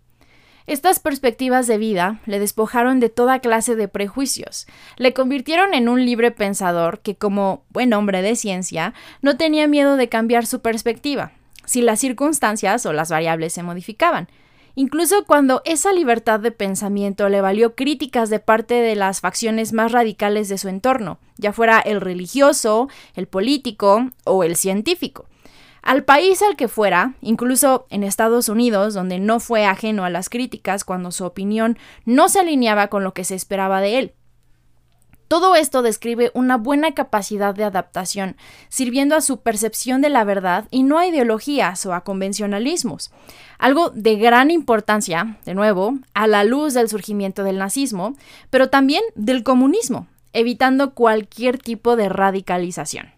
Estas 0.66 0.98
perspectivas 0.98 1.66
de 1.66 1.76
vida 1.76 2.20
le 2.24 2.38
despojaron 2.38 3.00
de 3.00 3.10
toda 3.10 3.40
clase 3.40 3.76
de 3.76 3.86
prejuicios, 3.86 4.66
le 4.96 5.12
convirtieron 5.12 5.74
en 5.74 5.90
un 5.90 6.06
libre 6.06 6.30
pensador 6.30 7.00
que, 7.00 7.16
como 7.16 7.64
buen 7.68 7.92
hombre 7.92 8.22
de 8.22 8.34
ciencia, 8.34 8.94
no 9.20 9.36
tenía 9.36 9.68
miedo 9.68 9.98
de 9.98 10.08
cambiar 10.08 10.46
su 10.46 10.62
perspectiva, 10.62 11.32
si 11.66 11.82
las 11.82 12.00
circunstancias 12.00 12.86
o 12.86 12.94
las 12.94 13.10
variables 13.10 13.52
se 13.52 13.62
modificaban, 13.62 14.28
incluso 14.74 15.24
cuando 15.24 15.62
esa 15.64 15.92
libertad 15.92 16.40
de 16.40 16.50
pensamiento 16.50 17.28
le 17.28 17.40
valió 17.40 17.74
críticas 17.74 18.30
de 18.30 18.40
parte 18.40 18.74
de 18.74 18.96
las 18.96 19.20
facciones 19.20 19.72
más 19.72 19.92
radicales 19.92 20.48
de 20.48 20.58
su 20.58 20.68
entorno, 20.68 21.18
ya 21.36 21.52
fuera 21.52 21.80
el 21.80 22.00
religioso, 22.00 22.88
el 23.14 23.26
político 23.26 24.10
o 24.24 24.44
el 24.44 24.56
científico. 24.56 25.26
Al 25.82 26.02
país 26.02 26.40
al 26.40 26.56
que 26.56 26.66
fuera, 26.66 27.14
incluso 27.20 27.86
en 27.90 28.04
Estados 28.04 28.48
Unidos, 28.48 28.94
donde 28.94 29.18
no 29.18 29.38
fue 29.38 29.66
ajeno 29.66 30.04
a 30.04 30.10
las 30.10 30.30
críticas 30.30 30.82
cuando 30.82 31.12
su 31.12 31.24
opinión 31.24 31.76
no 32.06 32.30
se 32.30 32.40
alineaba 32.40 32.88
con 32.88 33.04
lo 33.04 33.12
que 33.12 33.24
se 33.24 33.34
esperaba 33.34 33.82
de 33.82 33.98
él. 33.98 34.14
Todo 35.28 35.56
esto 35.56 35.82
describe 35.82 36.30
una 36.34 36.56
buena 36.56 36.92
capacidad 36.92 37.54
de 37.54 37.64
adaptación, 37.64 38.36
sirviendo 38.68 39.16
a 39.16 39.20
su 39.20 39.40
percepción 39.40 40.02
de 40.02 40.10
la 40.10 40.24
verdad 40.24 40.66
y 40.70 40.82
no 40.82 40.98
a 40.98 41.06
ideologías 41.06 41.86
o 41.86 41.94
a 41.94 42.02
convencionalismos. 42.02 43.10
Algo 43.58 43.90
de 43.90 44.16
gran 44.16 44.50
importancia, 44.50 45.38
de 45.44 45.54
nuevo, 45.54 45.94
a 46.12 46.26
la 46.26 46.44
luz 46.44 46.74
del 46.74 46.88
surgimiento 46.88 47.42
del 47.42 47.58
nazismo, 47.58 48.16
pero 48.50 48.68
también 48.68 49.02
del 49.14 49.42
comunismo, 49.42 50.06
evitando 50.32 50.94
cualquier 50.94 51.58
tipo 51.58 51.96
de 51.96 52.08
radicalización. 52.08 53.12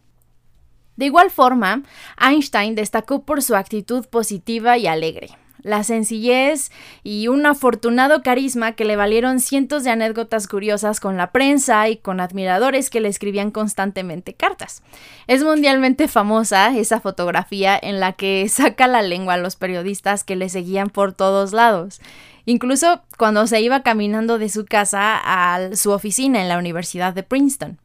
De 0.96 1.06
igual 1.06 1.30
forma, 1.30 1.82
Einstein 2.20 2.74
destacó 2.74 3.24
por 3.24 3.42
su 3.42 3.54
actitud 3.56 4.06
positiva 4.06 4.78
y 4.78 4.86
alegre 4.86 5.36
la 5.66 5.82
sencillez 5.82 6.70
y 7.02 7.26
un 7.28 7.44
afortunado 7.44 8.22
carisma 8.22 8.72
que 8.72 8.84
le 8.84 8.94
valieron 8.94 9.40
cientos 9.40 9.82
de 9.82 9.90
anécdotas 9.90 10.46
curiosas 10.46 11.00
con 11.00 11.16
la 11.16 11.32
prensa 11.32 11.88
y 11.88 11.96
con 11.96 12.20
admiradores 12.20 12.88
que 12.88 13.00
le 13.00 13.08
escribían 13.08 13.50
constantemente 13.50 14.32
cartas. 14.32 14.82
Es 15.26 15.42
mundialmente 15.42 16.06
famosa 16.06 16.76
esa 16.76 17.00
fotografía 17.00 17.78
en 17.80 17.98
la 17.98 18.12
que 18.12 18.48
saca 18.48 18.86
la 18.86 19.02
lengua 19.02 19.34
a 19.34 19.38
los 19.38 19.56
periodistas 19.56 20.22
que 20.22 20.36
le 20.36 20.48
seguían 20.48 20.88
por 20.88 21.12
todos 21.12 21.52
lados. 21.52 22.00
Incluso 22.44 23.02
cuando 23.18 23.48
se 23.48 23.60
iba 23.60 23.82
caminando 23.82 24.38
de 24.38 24.48
su 24.48 24.66
casa 24.66 25.20
a 25.20 25.74
su 25.74 25.90
oficina 25.90 26.40
en 26.40 26.48
la 26.48 26.58
Universidad 26.58 27.12
de 27.12 27.24
Princeton. 27.24 27.78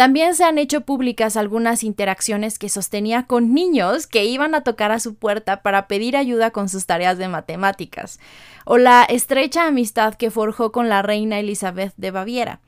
También 0.00 0.34
se 0.34 0.44
han 0.44 0.56
hecho 0.56 0.80
públicas 0.80 1.36
algunas 1.36 1.84
interacciones 1.84 2.58
que 2.58 2.70
sostenía 2.70 3.24
con 3.26 3.52
niños 3.52 4.06
que 4.06 4.24
iban 4.24 4.54
a 4.54 4.62
tocar 4.62 4.92
a 4.92 4.98
su 4.98 5.14
puerta 5.14 5.60
para 5.60 5.88
pedir 5.88 6.16
ayuda 6.16 6.52
con 6.52 6.70
sus 6.70 6.86
tareas 6.86 7.18
de 7.18 7.28
matemáticas, 7.28 8.18
o 8.64 8.78
la 8.78 9.04
estrecha 9.04 9.66
amistad 9.66 10.14
que 10.14 10.30
forjó 10.30 10.72
con 10.72 10.88
la 10.88 11.02
reina 11.02 11.38
Elizabeth 11.38 11.92
de 11.98 12.12
Baviera. 12.12 12.60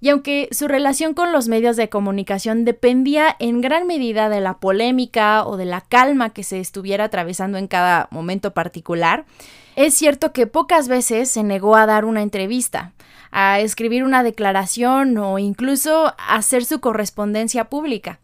Y 0.00 0.08
aunque 0.08 0.48
su 0.50 0.66
relación 0.66 1.14
con 1.14 1.30
los 1.30 1.46
medios 1.46 1.76
de 1.76 1.88
comunicación 1.88 2.64
dependía 2.64 3.36
en 3.38 3.60
gran 3.60 3.86
medida 3.86 4.28
de 4.28 4.40
la 4.40 4.54
polémica 4.54 5.46
o 5.46 5.56
de 5.56 5.66
la 5.66 5.82
calma 5.82 6.30
que 6.30 6.42
se 6.42 6.58
estuviera 6.58 7.04
atravesando 7.04 7.58
en 7.58 7.68
cada 7.68 8.08
momento 8.10 8.54
particular, 8.54 9.24
es 9.76 9.94
cierto 9.94 10.32
que 10.32 10.48
pocas 10.48 10.88
veces 10.88 11.30
se 11.30 11.44
negó 11.44 11.76
a 11.76 11.86
dar 11.86 12.04
una 12.04 12.22
entrevista, 12.22 12.92
a 13.30 13.60
escribir 13.60 14.04
una 14.04 14.22
declaración 14.22 15.16
o 15.18 15.38
incluso 15.38 16.14
hacer 16.18 16.64
su 16.64 16.80
correspondencia 16.80 17.64
pública. 17.66 18.20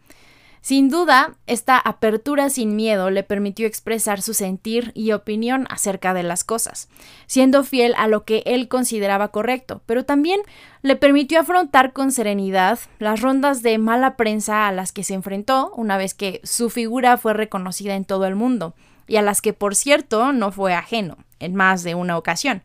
Sin 0.67 0.89
duda, 0.89 1.37
esta 1.47 1.79
apertura 1.79 2.51
sin 2.51 2.75
miedo 2.75 3.11
le 3.11 3.23
permitió 3.23 3.69
expresar 3.69 4.21
su 4.21 4.35
sentir 4.35 4.91
y 4.95 5.13
opinión 5.13 5.69
acerca 5.71 6.13
de 6.13 6.25
las 6.25 6.43
cosas, 6.43 6.89
siendo 7.29 7.63
fiel 7.63 7.95
a 7.97 8.09
lo 8.09 8.25
que 8.25 8.43
él 8.47 8.67
consideraba 8.67 9.29
correcto, 9.29 9.81
pero 9.87 10.05
también 10.05 10.41
le 10.83 10.97
permitió 10.97 11.39
afrontar 11.39 11.93
con 11.93 12.11
serenidad 12.11 12.81
las 12.99 13.21
rondas 13.21 13.63
de 13.63 13.79
mala 13.79 14.17
prensa 14.17 14.67
a 14.67 14.73
las 14.73 14.91
que 14.91 15.05
se 15.05 15.15
enfrentó 15.15 15.71
una 15.77 15.99
vez 15.99 16.15
que 16.15 16.41
su 16.43 16.69
figura 16.69 17.17
fue 17.17 17.33
reconocida 17.33 17.95
en 17.95 18.05
todo 18.05 18.27
el 18.27 18.35
mundo, 18.35 18.75
y 19.07 19.19
a 19.19 19.23
las 19.23 19.43
que, 19.43 19.53
por 19.53 19.77
cierto, 19.77 20.33
no 20.33 20.51
fue 20.51 20.75
ajeno, 20.75 21.17
en 21.39 21.55
más 21.55 21.85
de 21.85 21.95
una 21.95 22.19
ocasión. 22.19 22.65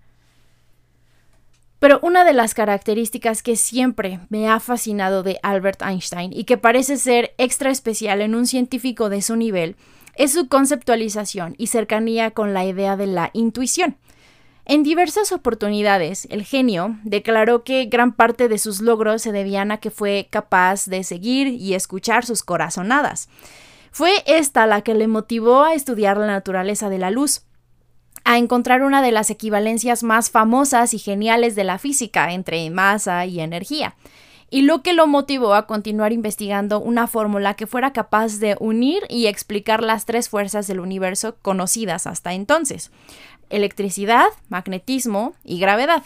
Pero 1.82 1.98
una 2.04 2.26
de 2.26 2.34
las 2.34 2.54
características 2.54 3.42
que 3.42 3.56
siempre 3.56 4.20
me 4.30 4.48
ha 4.48 4.60
fascinado 4.60 5.24
de 5.24 5.40
Albert 5.42 5.82
Einstein 5.82 6.32
y 6.32 6.44
que 6.44 6.56
parece 6.56 6.96
ser 6.96 7.34
extra 7.40 7.72
especial 7.72 8.22
en 8.22 8.36
un 8.36 8.46
científico 8.46 9.10
de 9.10 9.24
su 9.24 9.36
nivel 9.36 9.76
es 10.14 10.32
su 10.32 10.48
conceptualización 10.48 11.56
y 11.58 11.68
cercanía 11.68 12.30
con 12.30 12.54
la 12.54 12.66
idea 12.66 12.98
de 12.98 13.08
la 13.08 13.32
intuición. 13.34 13.98
En 14.66 14.84
diversas 14.84 15.32
oportunidades, 15.32 16.28
el 16.30 16.44
genio 16.44 16.98
declaró 17.04 17.64
que 17.64 17.86
gran 17.86 18.14
parte 18.14 18.48
de 18.48 18.60
sus 18.60 18.80
logros 18.80 19.24
se 19.24 19.32
debían 19.32 19.72
a 19.72 19.78
que 19.78 19.90
fue 19.90 20.28
capaz 20.30 20.86
de 20.86 21.04
seguir 21.04 21.48
y 21.48 21.74
escuchar 21.74 22.28
sus 22.28 22.44
corazonadas. 22.44 23.28
Fue 23.92 24.12
esta 24.28 24.68
la 24.68 24.82
que 24.82 24.94
le 24.94 25.08
motivó 25.08 25.64
a 25.64 25.74
estudiar 25.74 26.18
la 26.18 26.28
naturaleza 26.28 26.90
de 26.90 27.00
la 27.00 27.10
luz, 27.10 27.42
a 28.24 28.38
encontrar 28.38 28.84
una 28.84 29.02
de 29.02 29.12
las 29.12 29.30
equivalencias 29.30 30.04
más 30.04 30.30
famosas 30.30 30.94
y 30.94 31.00
geniales 31.00 31.56
de 31.56 31.64
la 31.64 31.78
física 31.78 32.34
entre 32.34 32.70
masa 32.70 33.26
y 33.26 33.40
energía, 33.40 33.96
y 34.50 34.64
lo 34.64 34.84
que 34.84 34.94
lo 34.94 35.08
motivó 35.08 35.54
a 35.54 35.66
continuar 35.66 36.12
investigando 36.12 36.80
una 36.80 37.08
fórmula 37.08 37.54
que 37.54 37.68
fuera 37.68 37.94
capaz 37.94 38.40
de 38.40 38.58
unir 38.60 39.04
y 39.10 39.28
explicar 39.28 39.82
las 39.82 40.06
tres 40.06 40.30
fuerzas 40.30 40.68
del 40.68 40.82
universo 40.82 41.38
conocidas 41.42 42.06
hasta 42.06 42.34
entonces, 42.34 42.92
electricidad, 43.50 44.28
magnetismo 44.50 45.34
y 45.44 45.60
gravedad. 45.60 46.04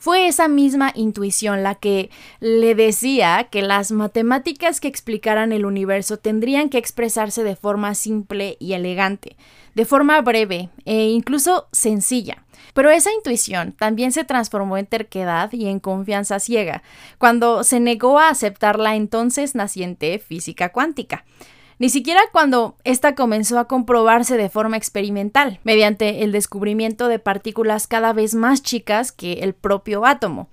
Fue 0.00 0.28
esa 0.28 0.46
misma 0.46 0.92
intuición 0.94 1.64
la 1.64 1.74
que 1.74 2.10
le 2.38 2.76
decía 2.76 3.48
que 3.50 3.62
las 3.62 3.90
matemáticas 3.90 4.80
que 4.80 4.86
explicaran 4.86 5.52
el 5.52 5.66
universo 5.66 6.18
tendrían 6.18 6.68
que 6.68 6.78
expresarse 6.78 7.42
de 7.42 7.56
forma 7.56 7.96
simple 7.96 8.56
y 8.60 8.74
elegante, 8.74 9.36
de 9.78 9.84
forma 9.84 10.20
breve 10.22 10.70
e 10.86 11.04
incluso 11.10 11.68
sencilla. 11.70 12.44
Pero 12.74 12.90
esa 12.90 13.12
intuición 13.12 13.70
también 13.70 14.10
se 14.10 14.24
transformó 14.24 14.76
en 14.76 14.86
terquedad 14.86 15.52
y 15.52 15.68
en 15.68 15.78
confianza 15.78 16.40
ciega, 16.40 16.82
cuando 17.18 17.62
se 17.62 17.78
negó 17.78 18.18
a 18.18 18.30
aceptar 18.30 18.80
la 18.80 18.96
entonces 18.96 19.54
naciente 19.54 20.18
física 20.18 20.70
cuántica 20.70 21.24
ni 21.78 21.90
siquiera 21.90 22.20
cuando 22.32 22.76
ésta 22.82 23.14
comenzó 23.14 23.56
a 23.56 23.68
comprobarse 23.68 24.36
de 24.36 24.48
forma 24.48 24.76
experimental, 24.76 25.60
mediante 25.62 26.24
el 26.24 26.32
descubrimiento 26.32 27.06
de 27.06 27.20
partículas 27.20 27.86
cada 27.86 28.12
vez 28.12 28.34
más 28.34 28.64
chicas 28.64 29.12
que 29.12 29.34
el 29.44 29.54
propio 29.54 30.04
átomo. 30.04 30.48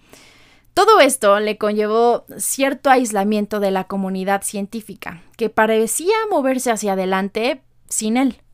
Todo 0.76 1.00
esto 1.00 1.40
le 1.40 1.58
conllevó 1.58 2.26
cierto 2.38 2.92
aislamiento 2.92 3.60
de 3.60 3.72
la 3.72 3.86
comunidad 3.86 4.44
científica, 4.44 5.24
que 5.36 5.50
parecía 5.50 6.14
moverse 6.30 6.70
hacia 6.70 6.94
adelante 6.94 7.64
sin 7.90 8.18
él. 8.18 8.45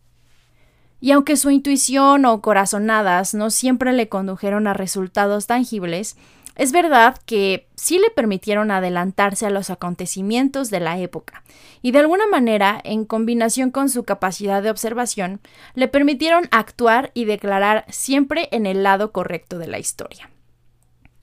Y 1.02 1.12
aunque 1.12 1.36
su 1.36 1.50
intuición 1.50 2.26
o 2.26 2.42
corazonadas 2.42 3.34
no 3.34 3.50
siempre 3.50 3.92
le 3.92 4.08
condujeron 4.08 4.68
a 4.68 4.74
resultados 4.74 5.48
tangibles, 5.48 6.16
Es 6.56 6.72
verdad 6.72 7.18
que 7.26 7.68
sí 7.76 7.98
le 7.98 8.10
permitieron 8.10 8.72
adelantarse 8.72 9.46
a 9.46 9.50
los 9.50 9.70
acontecimientos 9.70 10.70
de 10.70 10.82
la 10.82 11.00
época, 11.00 11.44
y 11.82 11.92
de 11.92 12.00
alguna 12.00 12.28
manera, 12.28 12.80
en 12.84 13.06
combinación 13.06 13.72
con 13.72 13.90
su 13.90 14.04
capacidad 14.04 14.62
de 14.62 14.70
observación, 14.70 15.40
le 15.76 15.88
permitieron 15.88 16.48
actuar 16.52 17.12
y 17.14 17.26
declarar 17.26 17.86
siempre 17.90 18.50
en 18.52 18.66
el 18.66 18.84
lado 18.84 19.12
correcto 19.12 19.58
de 19.60 19.68
la 19.68 19.80
historia. 19.80 20.30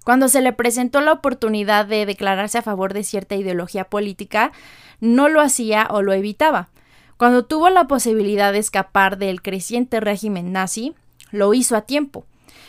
Cuando 0.04 0.28
se 0.28 0.40
le 0.40 0.54
presentó 0.54 1.02
la 1.02 1.12
oportunidad 1.12 1.84
de 1.84 2.06
declararse 2.06 2.56
a 2.56 2.62
favor 2.62 2.94
de 2.94 3.04
cierta 3.04 3.34
ideología 3.36 3.84
política, 3.84 4.52
no 5.00 5.28
lo 5.28 5.42
hacía 5.42 5.86
o 5.90 6.00
lo 6.00 6.14
evitaba. 6.14 6.70
Cuando 7.18 7.44
tuvo 7.44 7.68
la 7.68 7.88
posibilidad 7.88 8.52
de 8.52 8.60
escapar 8.60 9.18
del 9.18 9.42
creciente 9.42 9.98
régimen 9.98 10.52
nazi, 10.52 10.94
lo 11.32 11.52
hizo 11.52 11.74
a 11.74 11.82
tiempo. 11.82 12.26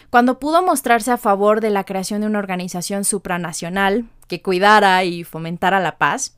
Cuando 0.09 0.39
pudo 0.39 0.63
mostrarse 0.63 1.11
a 1.11 1.17
favor 1.17 1.61
de 1.61 1.69
la 1.69 1.83
creación 1.83 2.21
de 2.21 2.27
una 2.27 2.39
organización 2.39 3.05
supranacional 3.05 4.09
que 4.27 4.41
cuidara 4.41 5.03
y 5.03 5.23
fomentara 5.23 5.79
la 5.79 5.99
paz, 5.99 6.35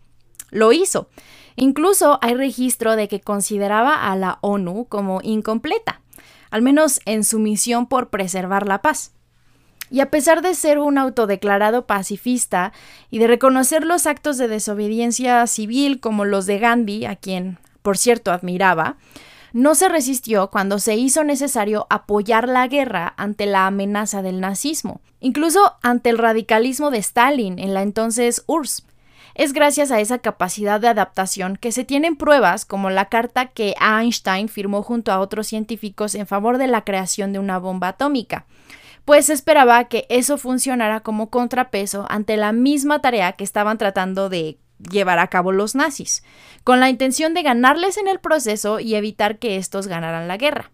lo 0.49 0.73
hizo. 0.73 1.07
Incluso 1.55 2.19
hay 2.21 2.33
registro 2.33 2.97
de 2.97 3.07
que 3.07 3.21
consideraba 3.21 4.11
a 4.11 4.17
la 4.17 4.39
ONU 4.41 4.87
como 4.89 5.21
incompleta, 5.23 6.01
al 6.49 6.61
menos 6.61 6.99
en 7.05 7.23
su 7.23 7.39
misión 7.39 7.87
por 7.87 8.09
preservar 8.09 8.67
la 8.67 8.81
paz. 8.81 9.13
Y 9.89 10.01
a 10.01 10.09
pesar 10.09 10.41
de 10.41 10.53
ser 10.53 10.79
un 10.79 10.97
autodeclarado 10.97 11.87
pacifista 11.87 12.73
y 13.09 13.19
de 13.19 13.27
reconocer 13.27 13.85
los 13.85 14.05
actos 14.05 14.37
de 14.37 14.49
desobediencia 14.49 15.47
civil 15.47 16.01
como 16.01 16.25
los 16.25 16.45
de 16.45 16.59
Gandhi, 16.59 17.05
a 17.05 17.15
quien, 17.15 17.57
por 17.81 17.97
cierto, 17.97 18.31
admiraba, 18.31 18.97
no 19.53 19.75
se 19.75 19.89
resistió 19.89 20.49
cuando 20.49 20.79
se 20.79 20.95
hizo 20.95 21.23
necesario 21.23 21.85
apoyar 21.89 22.47
la 22.47 22.67
guerra 22.67 23.13
ante 23.17 23.45
la 23.45 23.67
amenaza 23.67 24.21
del 24.21 24.39
nazismo, 24.39 25.01
incluso 25.19 25.75
ante 25.81 26.09
el 26.09 26.17
radicalismo 26.17 26.89
de 26.89 26.99
Stalin 26.99 27.59
en 27.59 27.73
la 27.73 27.81
entonces 27.81 28.43
URSS. 28.47 28.85
Es 29.33 29.53
gracias 29.53 29.91
a 29.91 29.99
esa 29.99 30.19
capacidad 30.19 30.79
de 30.79 30.89
adaptación 30.89 31.55
que 31.55 31.71
se 31.71 31.85
tienen 31.85 32.15
pruebas 32.15 32.65
como 32.65 32.89
la 32.89 33.05
carta 33.05 33.47
que 33.47 33.75
Einstein 33.79 34.49
firmó 34.49 34.83
junto 34.83 35.11
a 35.11 35.19
otros 35.19 35.47
científicos 35.47 36.15
en 36.15 36.27
favor 36.27 36.57
de 36.57 36.67
la 36.67 36.83
creación 36.83 37.31
de 37.31 37.39
una 37.39 37.57
bomba 37.57 37.89
atómica, 37.89 38.45
pues 39.05 39.29
esperaba 39.29 39.85
que 39.85 40.05
eso 40.09 40.37
funcionara 40.37 40.99
como 40.99 41.29
contrapeso 41.29 42.05
ante 42.09 42.37
la 42.37 42.51
misma 42.51 42.99
tarea 42.99 43.33
que 43.33 43.43
estaban 43.43 43.77
tratando 43.77 44.29
de 44.29 44.57
llevar 44.89 45.19
a 45.19 45.27
cabo 45.27 45.51
los 45.51 45.75
nazis, 45.75 46.23
con 46.63 46.79
la 46.79 46.89
intención 46.89 47.33
de 47.33 47.43
ganarles 47.43 47.97
en 47.97 48.07
el 48.07 48.19
proceso 48.19 48.79
y 48.79 48.95
evitar 48.95 49.39
que 49.39 49.57
estos 49.57 49.87
ganaran 49.87 50.27
la 50.27 50.37
guerra. 50.37 50.71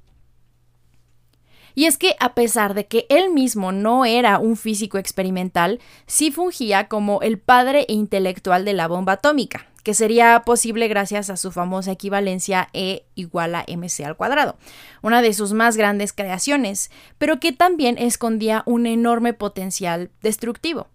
Y 1.77 1.85
es 1.85 1.99
que 1.99 2.15
a 2.19 2.33
pesar 2.33 2.73
de 2.73 2.87
que 2.87 3.05
él 3.09 3.29
mismo 3.29 3.71
no 3.71 4.03
era 4.03 4.39
un 4.39 4.57
físico 4.57 4.97
experimental, 4.97 5.79
sí 6.07 6.31
fungía 6.31 6.87
como 6.87 7.21
el 7.21 7.37
padre 7.37 7.85
intelectual 7.87 8.65
de 8.65 8.73
la 8.73 8.87
bomba 8.87 9.13
atómica, 9.13 9.67
que 9.83 9.93
sería 9.93 10.41
posible 10.43 10.87
gracias 10.87 11.29
a 11.29 11.37
su 11.37 11.51
famosa 11.51 11.91
equivalencia 11.91 12.67
E 12.73 13.05
igual 13.13 13.53
a 13.53 13.63
mc 13.67 14.03
al 14.03 14.17
cuadrado, 14.17 14.57
una 15.03 15.21
de 15.21 15.33
sus 15.33 15.53
más 15.53 15.77
grandes 15.77 16.13
creaciones, 16.13 16.89
pero 17.19 17.39
que 17.39 17.51
también 17.51 17.99
escondía 17.99 18.63
un 18.65 18.87
enorme 18.87 19.33
potencial 19.33 20.09
destructivo. 20.23 20.87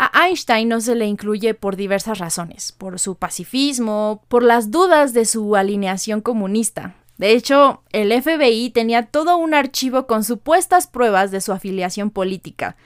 A 0.00 0.26
Einstein 0.26 0.68
no 0.68 0.80
se 0.80 0.94
le 0.94 1.06
incluye 1.06 1.54
por 1.54 1.74
diversas 1.74 2.20
razones, 2.20 2.70
por 2.70 3.00
su 3.00 3.16
pacifismo, 3.16 4.22
por 4.28 4.44
las 4.44 4.70
dudas 4.70 5.12
de 5.12 5.24
su 5.24 5.56
alineación 5.56 6.20
comunista. 6.20 6.94
De 7.16 7.32
hecho, 7.32 7.82
el 7.90 8.12
FBI 8.22 8.70
tenía 8.70 9.06
todo 9.06 9.36
un 9.36 9.54
archivo 9.54 10.06
con 10.06 10.22
supuestas 10.22 10.86
pruebas 10.86 11.32
de 11.32 11.40
su 11.40 11.52
afiliación 11.52 12.10
política, 12.10 12.76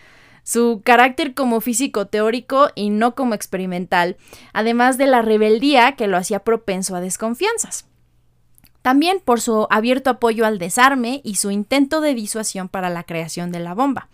su 0.43 0.81
carácter 0.83 1.35
como 1.35 1.61
físico 1.61 2.07
teórico 2.07 2.71
y 2.75 2.89
no 2.89 3.15
como 3.15 3.35
experimental, 3.35 4.17
además 4.55 4.97
de 4.97 5.07
la 5.07 5.21
rebeldía 5.21 5.97
que 5.97 6.07
lo 6.07 6.17
hacía 6.17 6.39
propenso 6.39 6.97
a 6.97 7.03
desconfianzas. 7.03 7.85
También 8.81 9.21
por 9.23 9.43
su 9.43 9.67
abierto 9.69 10.09
apoyo 10.09 10.47
al 10.47 10.59
desarme 10.59 11.21
y 11.25 11.35
su 11.35 11.51
intento 11.51 12.01
de 12.01 12.15
disuasión 12.15 12.71
para 12.71 12.89
la 12.89 13.05
creación 13.05 13.53
de 13.53 13.61
la 13.61 13.75
bomba. 13.75 14.09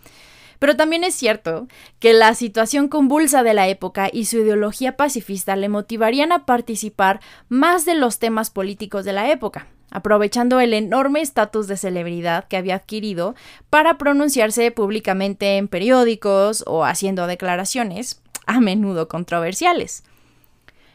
Pero 0.59 0.75
también 0.75 1.05
es 1.05 1.15
cierto 1.15 1.67
que 1.99 2.13
la 2.13 2.35
situación 2.35 2.89
convulsa 2.89 3.43
de 3.43 3.53
la 3.53 3.69
época 3.69 4.09
y 4.11 4.25
su 4.25 4.39
ideología 4.39 4.97
pacifista 4.97 5.55
le 5.55 5.69
motivarían 5.69 6.33
a 6.33 6.45
participar 6.45 7.21
más 7.47 7.85
de 7.85 7.95
los 7.95 8.19
temas 8.19 8.49
políticos 8.49 9.05
de 9.05 9.13
la 9.13 9.31
época, 9.31 9.67
aprovechando 9.89 10.59
el 10.59 10.73
enorme 10.73 11.21
estatus 11.21 11.67
de 11.67 11.77
celebridad 11.77 12.47
que 12.47 12.57
había 12.57 12.75
adquirido 12.75 13.35
para 13.69 13.97
pronunciarse 13.97 14.69
públicamente 14.71 15.57
en 15.57 15.69
periódicos 15.69 16.63
o 16.67 16.83
haciendo 16.83 17.25
declaraciones, 17.25 18.21
a 18.45 18.59
menudo 18.59 19.07
controversiales. 19.07 20.03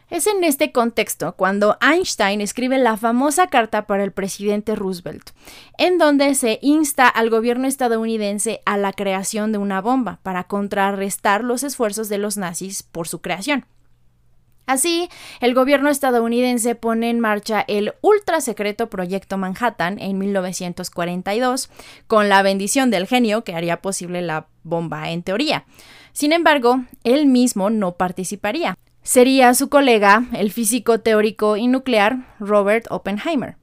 Es 0.09 0.27
en 0.27 0.43
este 0.43 0.71
contexto 0.71 1.35
cuando 1.35 1.77
Einstein 1.81 2.39
escribe 2.39 2.77
la 2.77 2.95
famosa 2.95 3.47
carta 3.47 3.87
para 3.87 4.03
el 4.03 4.11
presidente 4.11 4.75
Roosevelt, 4.75 5.31
en 5.79 5.97
donde 5.97 6.35
se 6.35 6.59
insta 6.61 7.07
al 7.07 7.31
gobierno 7.31 7.67
estadounidense 7.67 8.61
a 8.65 8.77
la 8.77 8.93
creación 8.93 9.51
de 9.51 9.57
una 9.57 9.81
bomba 9.81 10.19
para 10.21 10.43
contrarrestar 10.43 11.43
los 11.43 11.63
esfuerzos 11.63 12.07
de 12.07 12.19
los 12.19 12.37
nazis 12.37 12.83
por 12.83 13.07
su 13.07 13.19
creación. 13.21 13.65
Así, 14.67 15.09
el 15.41 15.55
gobierno 15.55 15.89
estadounidense 15.89 16.75
pone 16.75 17.09
en 17.09 17.19
marcha 17.19 17.65
el 17.67 17.93
ultra 18.01 18.41
secreto 18.41 18.89
Proyecto 18.89 19.37
Manhattan 19.37 19.99
en 19.99 20.19
1942, 20.19 21.69
con 22.05 22.29
la 22.29 22.43
bendición 22.43 22.91
del 22.91 23.07
genio 23.07 23.43
que 23.43 23.55
haría 23.55 23.81
posible 23.81 24.21
la 24.21 24.47
bomba 24.63 25.09
en 25.09 25.23
teoría. 25.23 25.65
Sin 26.13 26.31
embargo, 26.31 26.83
él 27.03 27.25
mismo 27.25 27.69
no 27.69 27.95
participaría 27.95 28.77
sería 29.05 29.53
su 29.53 29.69
colega, 29.69 30.25
el 30.33 30.51
físico 30.51 30.99
teórico 30.99 31.55
y 31.57 31.67
nuclear 31.67 32.35
Robert 32.39 32.87
Oppenheimer. 32.89 33.55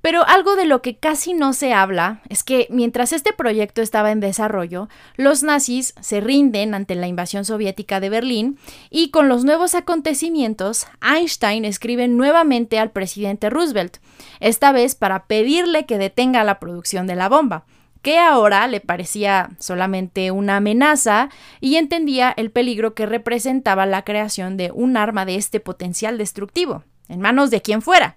Pero 0.00 0.26
algo 0.26 0.56
de 0.56 0.66
lo 0.66 0.82
que 0.82 0.96
casi 0.96 1.34
no 1.34 1.52
se 1.52 1.74
habla 1.74 2.22
es 2.28 2.42
que 2.42 2.66
mientras 2.70 3.12
este 3.12 3.32
proyecto 3.32 3.82
estaba 3.82 4.12
en 4.12 4.20
desarrollo, 4.20 4.88
los 5.16 5.42
nazis 5.42 5.94
se 6.00 6.20
rinden 6.20 6.74
ante 6.74 6.94
la 6.94 7.08
invasión 7.08 7.44
soviética 7.44 8.00
de 8.00 8.08
Berlín 8.08 8.58
y 8.88 9.10
con 9.10 9.28
los 9.28 9.44
nuevos 9.44 9.74
acontecimientos, 9.74 10.86
Einstein 11.02 11.64
escribe 11.64 12.08
nuevamente 12.08 12.78
al 12.78 12.90
presidente 12.90 13.50
Roosevelt, 13.50 13.98
esta 14.40 14.72
vez 14.72 14.94
para 14.94 15.26
pedirle 15.26 15.86
que 15.86 15.98
detenga 15.98 16.44
la 16.44 16.58
producción 16.60 17.06
de 17.06 17.16
la 17.16 17.28
bomba 17.28 17.64
que 18.02 18.18
ahora 18.18 18.66
le 18.66 18.80
parecía 18.80 19.50
solamente 19.58 20.30
una 20.30 20.56
amenaza 20.56 21.30
y 21.60 21.76
entendía 21.76 22.34
el 22.36 22.50
peligro 22.50 22.94
que 22.94 23.06
representaba 23.06 23.86
la 23.86 24.02
creación 24.02 24.56
de 24.56 24.72
un 24.72 24.96
arma 24.96 25.24
de 25.24 25.36
este 25.36 25.60
potencial 25.60 26.18
destructivo, 26.18 26.84
en 27.08 27.20
manos 27.20 27.50
de 27.50 27.62
quien 27.62 27.80
fuera. 27.80 28.16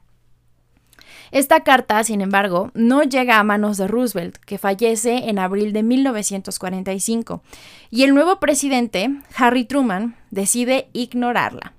Esta 1.32 1.62
carta, 1.62 2.04
sin 2.04 2.22
embargo, 2.22 2.72
no 2.74 3.04
llega 3.04 3.40
a 3.40 3.44
manos 3.44 3.78
de 3.78 3.88
Roosevelt, 3.88 4.38
que 4.38 4.58
fallece 4.58 5.30
en 5.30 5.40
abril 5.40 5.74
de 5.74 5.84
1945, 5.84 7.44
y 7.90 8.04
el 8.04 8.14
nuevo 8.14 8.40
presidente, 8.40 9.10
Harry 9.36 9.66
Truman, 9.66 10.16
decide 10.32 10.90
ignorarla. 10.94 11.74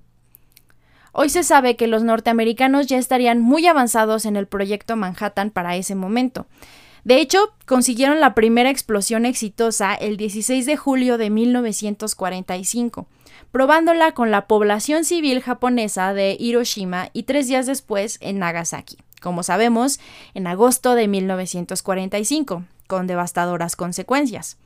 Hoy 1.12 1.30
se 1.30 1.44
sabe 1.44 1.76
que 1.76 1.86
los 1.86 2.02
norteamericanos 2.02 2.86
ya 2.86 2.98
estarían 2.98 3.40
muy 3.40 3.66
avanzados 3.66 4.26
en 4.26 4.36
el 4.36 4.46
proyecto 4.46 4.96
Manhattan 4.96 5.50
para 5.50 5.74
ese 5.76 5.94
momento, 5.94 6.46
de 7.06 7.20
hecho, 7.20 7.54
consiguieron 7.66 8.18
la 8.18 8.34
primera 8.34 8.68
explosión 8.68 9.26
exitosa 9.26 9.94
el 9.94 10.16
16 10.16 10.66
de 10.66 10.76
julio 10.76 11.18
de 11.18 11.30
1945, 11.30 13.06
probándola 13.52 14.10
con 14.10 14.32
la 14.32 14.48
población 14.48 15.04
civil 15.04 15.40
japonesa 15.40 16.12
de 16.14 16.36
Hiroshima 16.36 17.10
y 17.12 17.22
tres 17.22 17.46
días 17.46 17.66
después 17.66 18.18
en 18.20 18.40
Nagasaki, 18.40 18.98
como 19.22 19.44
sabemos, 19.44 20.00
en 20.34 20.48
agosto 20.48 20.96
de 20.96 21.06
1945, 21.06 22.64
con 22.88 23.06
devastadoras 23.06 23.76
consecuencias. 23.76 24.58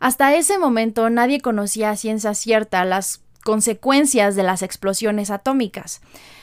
Hasta 0.00 0.34
ese 0.34 0.58
momento 0.58 1.08
nadie 1.08 1.40
conocía 1.40 1.90
a 1.90 1.96
ciencia 1.96 2.34
cierta 2.34 2.84
las 2.84 3.20
consecuencias 3.44 4.34
de 4.34 4.42
las 4.42 4.62
explosiones 4.62 5.30
atómicas. 5.30 6.00